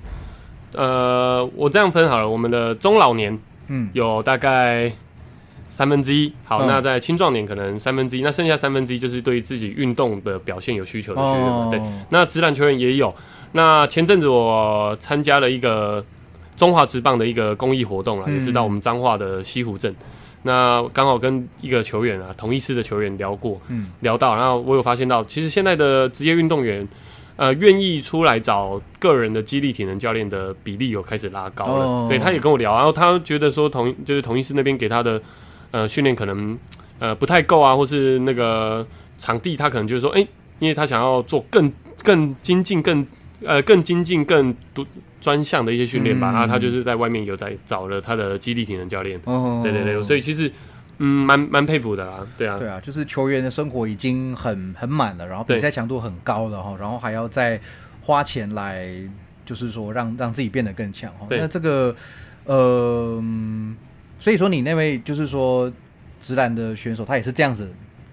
[0.72, 4.92] 呃，我这样分好了，我们的中老年，嗯，有大概。
[5.74, 11.82] 三分之一，好，那在青壮年可能三分之一，那剩下三分之一就是对于自己运动的表现有需求的学员，对。
[12.10, 13.12] 那直男球员也有。
[13.50, 16.04] 那前阵子我参加了一个
[16.56, 19.92] 中华职棒的一个公益活动啊，也是到我们彰化的西湖镇。
[20.44, 26.86] 那刚好跟一个球员啊，同一师的球员聊过，嗯，聊到，然后我有发现到，其实现在的职业运动员，
[27.34, 32.08] 呃，愿意出来找个人的激励体能教练的比例有开始拉高了。
[32.08, 35.20] 对，他也跟我聊，然后他觉得说同就是同一师那边给他的。
[35.74, 36.56] 呃，训练可能
[37.00, 38.86] 呃不太够啊，或是那个
[39.18, 40.20] 场地，他可能就是说，哎，
[40.60, 41.72] 因为他想要做更
[42.04, 43.04] 更精进、更
[43.44, 44.86] 呃更精进、更独
[45.20, 49.20] 专项的一些训练吧，然后他就是在外面有在找了他的激励体能教练。
[49.24, 50.48] 哦，对对对，所以其实
[50.98, 57.60] 嗯，蛮蛮佩服的啦，对啊，对啊，就是球员的生活已经很很满了，然后比赛强度很高了哈，然后还要再
[58.00, 58.88] 花钱来，
[59.44, 61.26] 就是说让让自己变得更强哈。
[61.30, 61.96] 那这个
[62.44, 63.20] 呃。
[64.24, 65.70] 所以说，你那位就是说
[66.18, 67.70] 直男的选手，他也是这样子，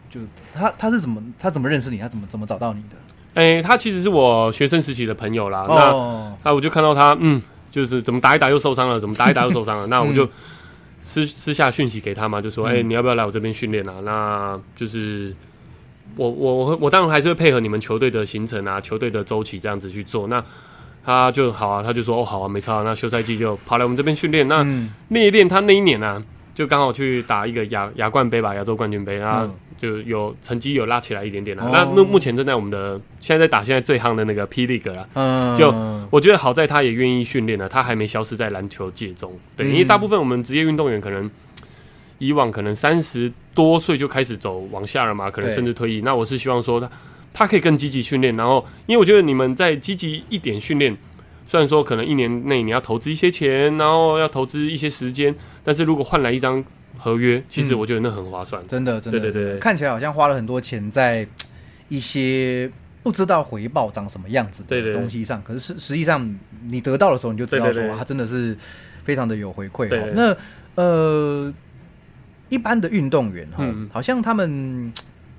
[0.10, 0.20] 就
[0.54, 1.98] 他他是怎么他怎么认识你？
[2.00, 2.98] 他怎么怎么找到你的？
[3.36, 5.66] 哎，他其实是我学生时期的朋友啦。
[5.70, 7.42] 那那我就看到他，嗯，
[7.72, 9.88] 就是怎么打一打又受伤了，怎么打一打又受伤了。
[9.88, 10.28] 那我就
[11.02, 14.02] 私私下讯息给他嘛，就说，哎，你要不要来我这边训练啊？
[14.04, 15.34] 那就是
[16.18, 20.28] 我我我当然还是会配合你们球队的行程啊，球队的周期这样子去做。
[20.28, 20.44] 那
[21.04, 22.84] 他就好啊，他就说哦好啊，没差。
[22.84, 24.48] 那休赛季就跑来我们这边训练。
[24.48, 24.64] 那
[25.10, 26.24] 练一练，他那一年呢，
[26.54, 29.50] 就刚好去打一个亚亚冠杯吧，亚洲冠军杯，然后
[29.80, 31.70] 就有成绩有拉起来一点点了。
[31.74, 35.08] 那目目前正在我们的现在在打现在最夯的那个 P League 了。
[35.16, 35.74] 嗯，就
[36.12, 39.34] 我觉得好在他也愿意训练了，他还没消失在篮球界中。
[39.58, 41.30] 对，因为大部分我们职业运动员可能
[42.20, 46.02] 以往可能三十多岁就开始走往下了嘛，可能甚至退役。
[46.02, 46.88] 那我是希望说他。
[46.88, 46.92] 他
[47.48, 50.96] 可以更积极训练，然后，因为我觉得你们在积极一点训练，
[51.48, 56.64] 虽然说可能一年内你要投资一些钱，然后要投资一些时间，但是如果换来一张
[56.98, 58.62] 合约，其实我觉得那很划算。
[58.68, 61.26] 真的，真的，对对对，看起来好像花了很多钱在
[61.88, 62.70] 一些
[63.02, 68.56] 不知道回报长什么样子的东西上，可是实实际上你得到的时候，你就知道说他真的是
[69.04, 69.90] 非常的有回馈。
[70.14, 70.36] 那
[70.76, 71.54] 呃，
[72.50, 74.92] 一般的运动员哈，好像他们。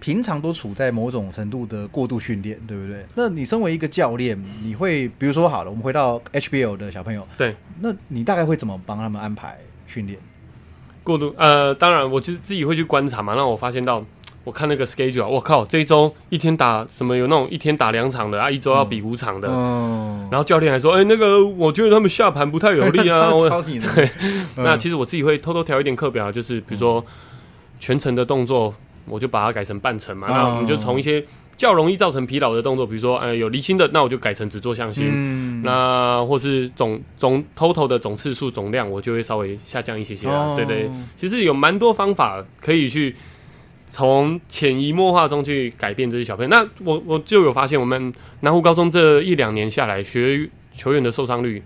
[0.02, 3.06] 平常都处在某种程度的过度训练，对不对？
[3.14, 10.18] 那你身为一个教练，你会比如说好了，我们回到 HBL 的小朋友，对，那你大概会怎么帮他们安排训练？
[11.04, 14.04] 过度呃，当然我其实自己会去观察嘛，让我发现到
[14.42, 19.48] 我看那个 schedule，我靠，这一周一天打什么有那种一天打两场的啊，一周要比五场的。
[19.48, 23.30] 哦，然后教练还说，哎、那个我觉得他们下盘不太有力啊。
[23.94, 24.10] 对，
[24.56, 27.04] 嗯那其实我自己会偷偷调一点课表，就是比如说
[27.78, 28.74] 全程的动作，
[29.06, 30.28] 我就把它改成半程嘛。
[30.28, 31.24] 哦那我们就从一些
[31.56, 35.08] 较容易造成疲劳的动作，比如说呃有离心的，那我就改成只做向心。
[35.12, 40.48] 嗯，那或是总总 total 的总次数总量，我就会稍微下降一些些啊。
[40.48, 43.14] 哦对对，其实有蛮多方法可以去
[43.86, 46.48] 从潜移默化中去改变这些小朋友。
[46.48, 51.62] 那我我就有发现，我们南湖高中这一两年下来，学球员的受伤率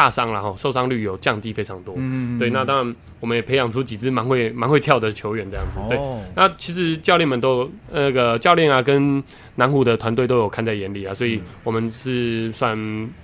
[0.00, 1.94] 大伤了哈，受伤率有降低非常多。
[1.98, 5.78] 嗯对，那当然我们也培养出几支蛮会蛮会跳的球员这样子。
[5.90, 9.22] 对，哦，那其实教练们都那个教练啊，跟
[9.56, 12.74] 南湖的团队都有看在眼里啊，所以我们是算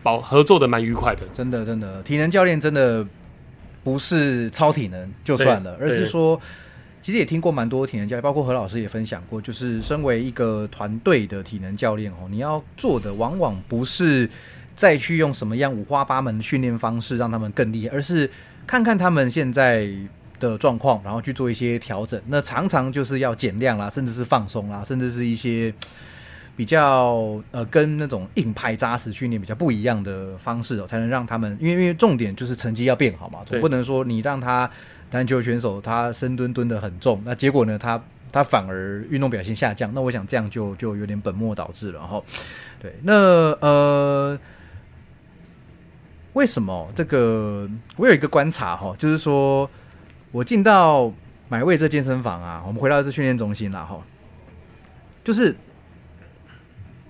[0.02, 1.22] 保合作的蛮愉快的。
[1.32, 3.02] 真的真的，体能教练真的
[3.82, 6.38] 不是超体能就算了，而是说，
[7.00, 14.28] 其实也听过蛮多体能教练，包括何老师也分享过，就是身为一个团队的体能教练哦，你要做的往往不是
[14.76, 18.30] 再去用什么样五花八门的训练方式让他们更厉害，而是
[18.64, 19.90] 看看他们现在。
[20.38, 22.20] 的状况，然后去做一些调整。
[22.26, 25.72] 那常常就是要减量啦，甚至是放松啦，甚至是一些
[26.54, 34.70] 比较呃跟那种硬派扎实训练比较不一样的方式哦，才能让他们，因为因为重点就是成绩要变好嘛，总不能说你让他
[35.12, 37.98] 篮球选手他深蹲蹲的很重，那结果呢他
[38.30, 42.22] 他反而运动表现下降，那我想这样就就有点本末倒置了哈。
[42.78, 43.14] 对，那
[43.60, 44.38] 呃。
[46.36, 47.66] 为什么这个？
[47.96, 49.68] 我有一个观察哈，就是说，
[50.30, 51.10] 我进到
[51.48, 53.98] 买位这健身房啊，我们回到这训练中心啦哈，
[55.24, 55.56] 就是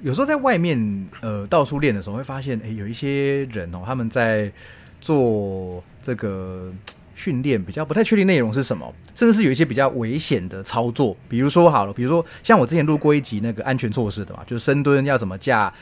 [0.01, 4.53] 有时候在外面呃到处练的时候，会发现诶，有一些人哦，他们在
[5.01, 6.73] 做这个
[7.17, 15.75] 训练，比较不太确定内容是什么，甚至是有一些比较危险的操作，比如说好了，比如说像我之前录过一集那个安全措施的嘛，就是深蹲要怎么架。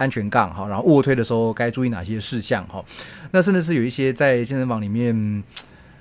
[0.00, 2.82] 安全杠哈，然后卧推的时候该注意哪些事项哈？
[3.32, 5.44] 那甚至是有一些在健身房里面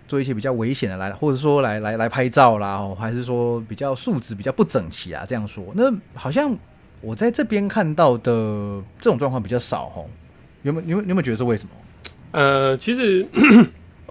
[0.08, 5.26] 做一些比较危险的来，或者说来来来拍照啦，还是说比较素质比较不整齐啊？
[5.28, 6.56] 这样说，那好像
[7.02, 10.06] 我在这边看到的这种状况比较少哦。
[10.64, 10.88] 有没有？
[10.88, 11.70] 有没有有没有觉得是为什么？
[12.32, 13.28] 呃，其实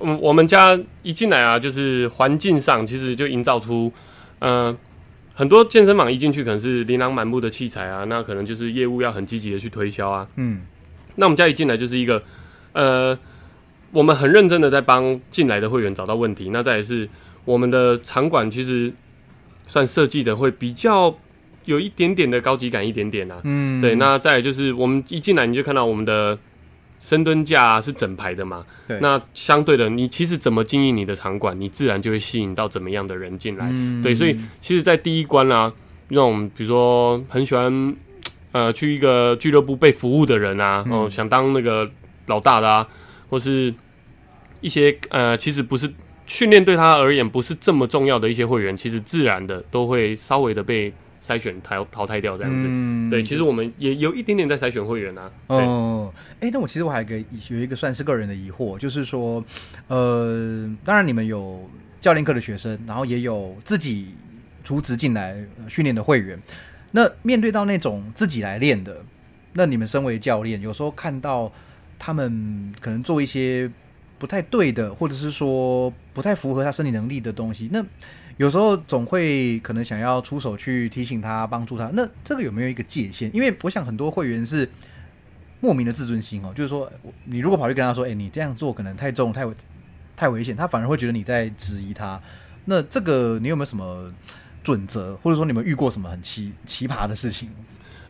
[0.00, 3.92] 嗯， 我们家一进来啊，就是环境上其实就营造出，
[4.38, 4.76] 呃，
[5.38, 10.26] 很多健身房一进去可能是琳琅满目的器材啊，那可能就是业务要很积极的去推销啊。
[10.34, 10.62] 嗯
[11.14, 12.20] 那我们家一进来就是一个，
[12.72, 13.16] 呃，
[13.92, 16.50] 我们很认真的在帮进来的会员找到问题。
[16.50, 17.08] 那再也是
[17.44, 18.92] 我们的场馆其实
[19.68, 21.16] 算设计的会比较
[21.66, 23.40] 有一点点的高级感，一点点啊。
[23.44, 26.36] 嗯，对，那再来就是我们一进来你就看到我们的
[27.00, 28.64] 深蹲架、是整排的嘛。
[28.86, 33.68] 对那相对的，你其实怎么经营你的场馆，你自然就会吸引到怎么样的人进来。
[33.70, 35.72] 嗯对，所以其实，在第一关啊，
[36.08, 37.96] 那种比如说很喜欢
[38.52, 41.88] 呃去一个俱乐部被服务的人啊，嗯哦、想当那个
[42.26, 42.86] 老大的啊，
[43.28, 43.72] 或是
[44.60, 45.92] 一些呃其实不是
[46.26, 50.92] 训练对他而言不是这么重要的一些会员，其实自然的都会稍微的被
[51.22, 52.64] 筛选淘淘汰掉这样子。
[52.68, 55.30] 嗯对，其实我们也有一点点在筛选会员啊。
[55.48, 59.42] 对，哦，哎、那我其实我还有一个有一个算是个人的疑惑，就是说，
[59.88, 61.68] 呃，当然你们有
[62.00, 64.14] 教练课的学生，然后也有自己
[64.62, 66.38] 出职进来呃训练的会员。
[66.90, 68.96] 那面对到那种自己来练的，
[69.52, 71.52] 那你们身为教练，有时候看到
[71.98, 73.70] 他们可能做一些
[74.18, 77.84] 不太对的，或者是说不太符合他身体能力的东西，那
[78.38, 81.90] 有时候总会可能想要出手去提醒他、帮助他。
[81.92, 83.30] 那这个有没有一个界限？
[83.34, 84.66] 因为我想很多会员是
[85.60, 86.90] 莫名的自尊心哦，就是说
[87.24, 89.52] 你如果跑去跟他说，哎、你这样做可能太重、太危
[90.16, 92.20] 太危险，他反而会觉得你在质疑他。
[92.64, 94.12] 那这个你有没有什么
[94.62, 97.50] 准则，或者说你们遇过什么很奇奇葩的事情？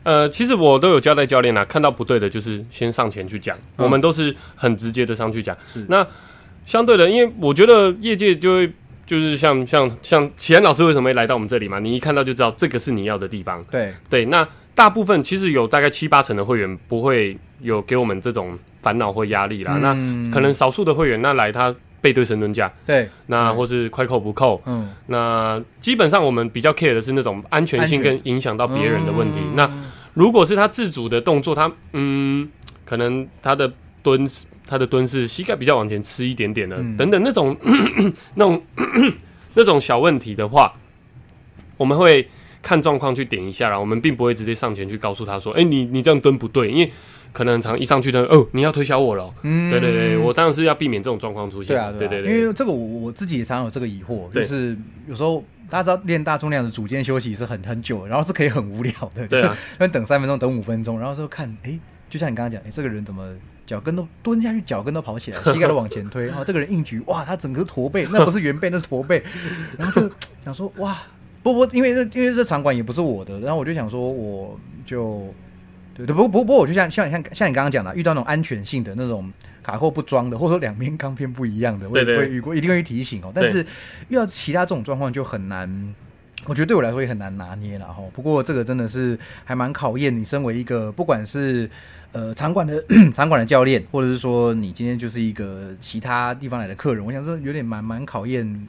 [0.03, 5.57] 呃，其实我都有交代教练啊，看到不对的，就是先上前去讲，嗯我们都是很直接的上去讲。
[5.73, 6.05] 是那
[6.65, 8.71] 相对的，因为我觉得业界就会
[9.09, 11.79] 就是像像像启安老师为什么会来到我们这里嘛？
[11.79, 13.65] 你一看到就知道这个是你要的地方。
[13.71, 19.79] 对，对，那大部分其实有大概七八成的会员不会有给我们这种烦恼或压力啦。
[19.95, 29.39] 嗯那可能少数的会员，那来他背对神蹲架，对，那或是快扣不扣，嗯，那基本上我们比较 care 的是那种安全性跟影响到别人的问题。
[29.41, 29.69] 嗯那
[30.13, 32.47] 如果是他自主的动作，他嗯，
[32.85, 33.71] 可能他的
[34.03, 34.29] 蹲
[34.69, 36.95] 他的蹲是膝盖比较往前吃一点点的，嗯。
[36.95, 37.57] 等等那种
[38.35, 38.61] 那种
[39.55, 40.71] 那种小问题的话，
[41.75, 42.29] 我们会
[42.61, 46.91] 看状况去点一下啦，我们并不会直接上前去告诉他说，哎、你你这样蹲不对，因为
[47.33, 49.71] 可能常一上去的哦，你要推销我了，嗯。
[49.71, 52.31] 对对对，我当然是要避免这种状况出现，对啊，对对啊，对。
[52.39, 63.23] 因为这个我我自己也常常有这个疑惑，就是有时候大家知道练大重量的组间休息是很很久，然后是可以很无聊的，对啊， 那等三分钟，等五分钟，然后说看，哎，就像你刚刚讲，哎，这个人怎么
[63.69, 69.21] 脚跟都蹲下去，脚跟都跑起来， 膝盖都往前推，然后，这个人硬举，哇，他整个驼背， 那不是圆背，那是驼背，
[69.77, 70.11] 然后就
[70.43, 70.97] 想说，哇，
[71.43, 75.31] 不不，因为这因为这场馆也不是我的，然后我就想说，我就。
[75.95, 79.29] 对对，不不不过我就像像像像你刚刚讲的，遇到那种安全性的那种
[79.61, 83.33] 卡扣不装的，或者说两边钢片不一样的，我也会遇过，一定会提醒哦。
[83.35, 83.65] 但是
[84.07, 85.93] 遇到其他这种状况就很难，
[86.45, 88.01] 我觉得对我来说也很难拿捏了哈。
[88.13, 91.69] 不过这个真的是还蛮考验你身为一个不管是
[92.11, 92.83] 呃场馆的
[93.13, 98.67] 场馆的教练，或者是说你今天就是一个其他地方来的客人，我想这有点蛮蛮考验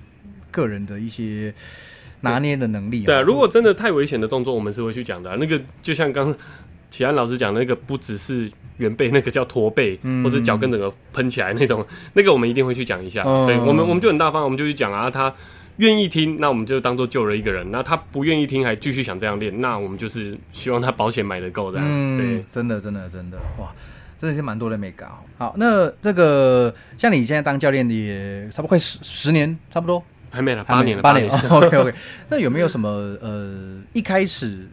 [0.51, 1.53] 个人的一些
[2.20, 3.07] 拿捏的能力哦。
[3.07, 6.34] 对啊，如果真的太危险的动作，我们是会去讲的啊、那个就像刚
[6.91, 13.22] 启安老师讲的那个，不只是圆背，那个叫驼背，嗯或者脚跟整个喷起来那种，那个我们一定会去讲一下。
[13.24, 15.11] 嗯对我们，我们就很大方，我们就去讲啊。
[15.11, 15.32] 他
[15.81, 21.81] 愿意听，那我们就当做救了一个人；那他不愿意听，还继续想这样练，那我们就是希望他保险买的够的。
[21.83, 23.72] 嗯对嗯，，真的，真的，真的，哇，
[24.18, 25.14] 真的是蛮多的美感哦。
[25.39, 31.28] 好，那这个像你现在当教练的也差不多快十十年，差不多还没了，八年了，八年。
[31.28, 31.95] OK OK，
[32.28, 32.89] 那有没有什么
[33.22, 34.68] 呃一开始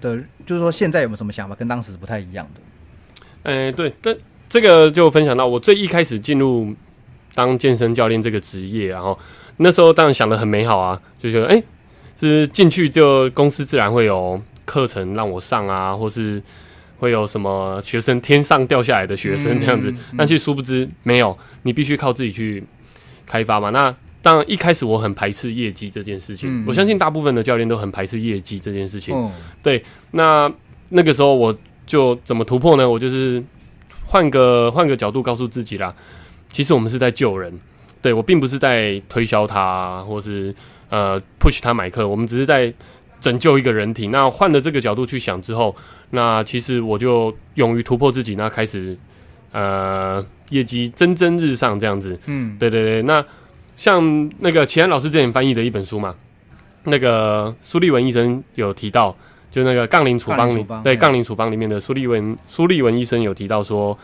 [0.00, 2.60] 的，就是说现在有没有什么想法跟当时是不太一样的？
[3.42, 4.16] 哎、对，但
[4.48, 6.74] 这个就分享到我最一开始进入
[7.34, 9.16] 当健身教练这个职业，然后
[9.58, 11.62] 那时候当然想的很美好啊，就觉得哎，
[12.18, 16.42] 是进去就公司自然会有课程让我上啊，或是
[16.98, 22.64] 会有什么学生天上掉下来的学生这样子，嗯嗯但其实殊不知没有，你必须靠自己去
[23.26, 23.70] 开发嘛。
[23.70, 29.30] 那当然一开始我很排斥业绩这件事情，嗯我相信大部分的教练都很排斥业绩这件事情。
[29.62, 30.50] 对那
[30.88, 32.88] 那个时候我就怎么突破呢？
[32.88, 33.42] 我就是
[34.04, 35.94] 换个换个角度告诉自己啦，
[36.50, 37.52] 其实我们是在救人，
[38.02, 40.54] 对我并不是在推销他，或是
[40.88, 42.72] 呃 push 他买课，我们只是在
[43.20, 44.08] 拯救一个人体。
[44.08, 45.74] 那换了这个角度去想之后，
[46.10, 48.96] 那其实我就勇于突破自己，那开始
[49.52, 52.18] 呃业绩蒸蒸日上这样子。
[52.26, 53.24] 嗯对对对，那
[53.76, 56.14] 像那个齐安老师之前翻译的一本书嘛，
[56.84, 59.16] 那个苏立文医生有提到，
[59.50, 63.98] 就那个杠铃处方里对杠铃处方里面的苏立文苏立文医生有提到说，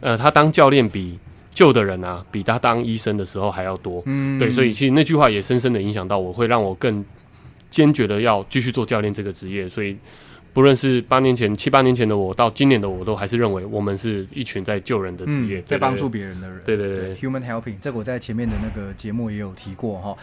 [0.00, 1.18] 呃，他当教练比
[1.52, 4.02] 救的人啊，比他当医生的时候还要多。
[4.06, 7.04] 嗯对，所以其实那句话也深深的影响到我，会让我更
[7.70, 9.68] 坚决的要继续做教练这个职业。
[9.68, 9.96] 所以
[10.58, 16.08] 不论是八年前、七八年前的我，到今年的我，都还是认为我们是一群在救人的职业，嗯，在对帮助。
[16.08, 16.60] 别人的人。
[16.66, 20.16] 对对对对 h u m a n helping，这个我在前面的那个节目也有提过哈，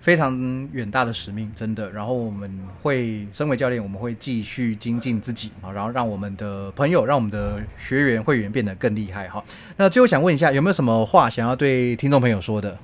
[0.00, 1.90] 非常远大的使命，真的。
[1.90, 9.44] 然后我们会身为教练，我们会继续精进自己啊，然后让我们的朋友、让我们的学员、会员变得更厉害哈。
[9.76, 12.78] 那最后想问一下，有没有什么话想要对听众朋友说的？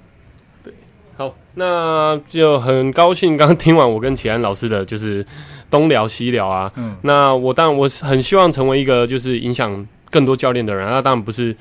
[0.63, 0.75] 对
[1.17, 5.25] 好，那就很高兴刚听完我跟启安老师的，就是
[5.71, 6.71] 东聊西聊啊。
[6.77, 11.55] 嗯那我当然我是很希望成为一个就是影响更多教练的人，那当然不是，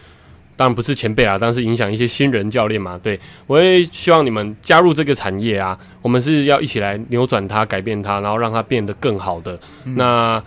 [0.55, 2.99] 当然不是前辈啊，当然是影响一些新人教练嘛。
[3.01, 9.59] 对我也希望你们加入这个产业啊，我们是要一起来扭转它、改变它，然后让它变得更好的。
[9.83, 10.41] 那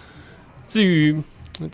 [0.67, 1.17] 至于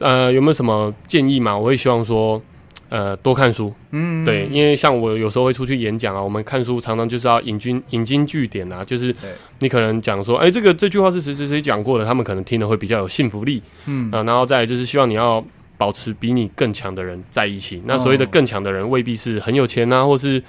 [0.00, 1.56] 呃有没有什么建议嘛？
[1.56, 2.42] 我会希望说。
[2.88, 9.14] 呃，多看书，嗯，对，因为像我有时候会出去演讲啊，我们看书常常就是要引经引经据典啊，就是
[9.58, 13.60] 你可能讲说，哎、这个这句话是谁谁谁讲过的，他们可能听了会比较有信服力。
[13.86, 14.08] 嗯。
[14.12, 15.44] 啊、然后再来就是希望你要
[15.76, 17.82] 保持比你更强的人在一起。
[17.84, 20.42] 那所谓的哦更强的人，未必是很有钱啊，或是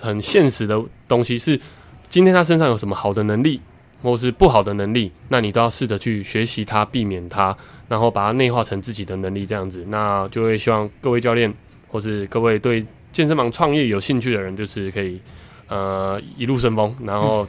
[0.00, 1.60] 很现实的东西，是
[2.08, 3.60] 今天他身上有什么好的能力，
[4.02, 7.56] 或是不好的能力，那你都要试着去学习它，避免它，
[7.88, 11.52] 然后把它内化成自己的能力，这样子，那就会希望各位教练
[11.88, 15.20] 或是各位对健身房创业有兴趣的人，就是可以
[15.68, 17.46] 呃一路顺风，然后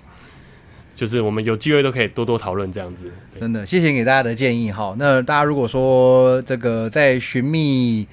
[0.96, 3.12] 就是我们有机会都可以多多讨论这样子。
[3.40, 4.96] 真的，谢谢给大家的建议哈。
[4.98, 8.08] 那大家如果说这个在寻觅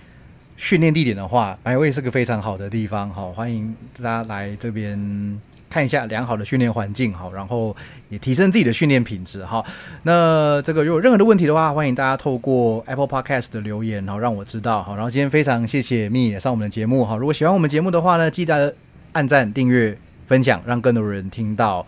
[0.56, 5.40] 训练地点的话，百味是个非常好的地方哈，欢迎大家来这边
[5.74, 7.74] 看一下良好的训练环境哈，然后
[8.08, 9.60] 也提升自己的训练品质哈。
[10.04, 14.94] 那这个如果有任何的问题的话，欢迎大家透过 Apple Podcast 的留言哈，让我知道哈。
[14.94, 17.16] 然后今天非常谢谢蜜也上我们的节目哈。
[17.16, 18.72] 如果喜欢我们节目的话呢，记得
[19.14, 19.98] 按赞、订阅、
[20.28, 21.84] 分享，让更多人听到。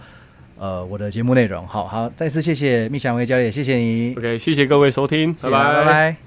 [0.58, 6.25] 呃，我的节目内容，好好，再次谢谢蜜祥威教练，谢谢你 OK，谢谢各位收听，拜谢谢大家拜拜。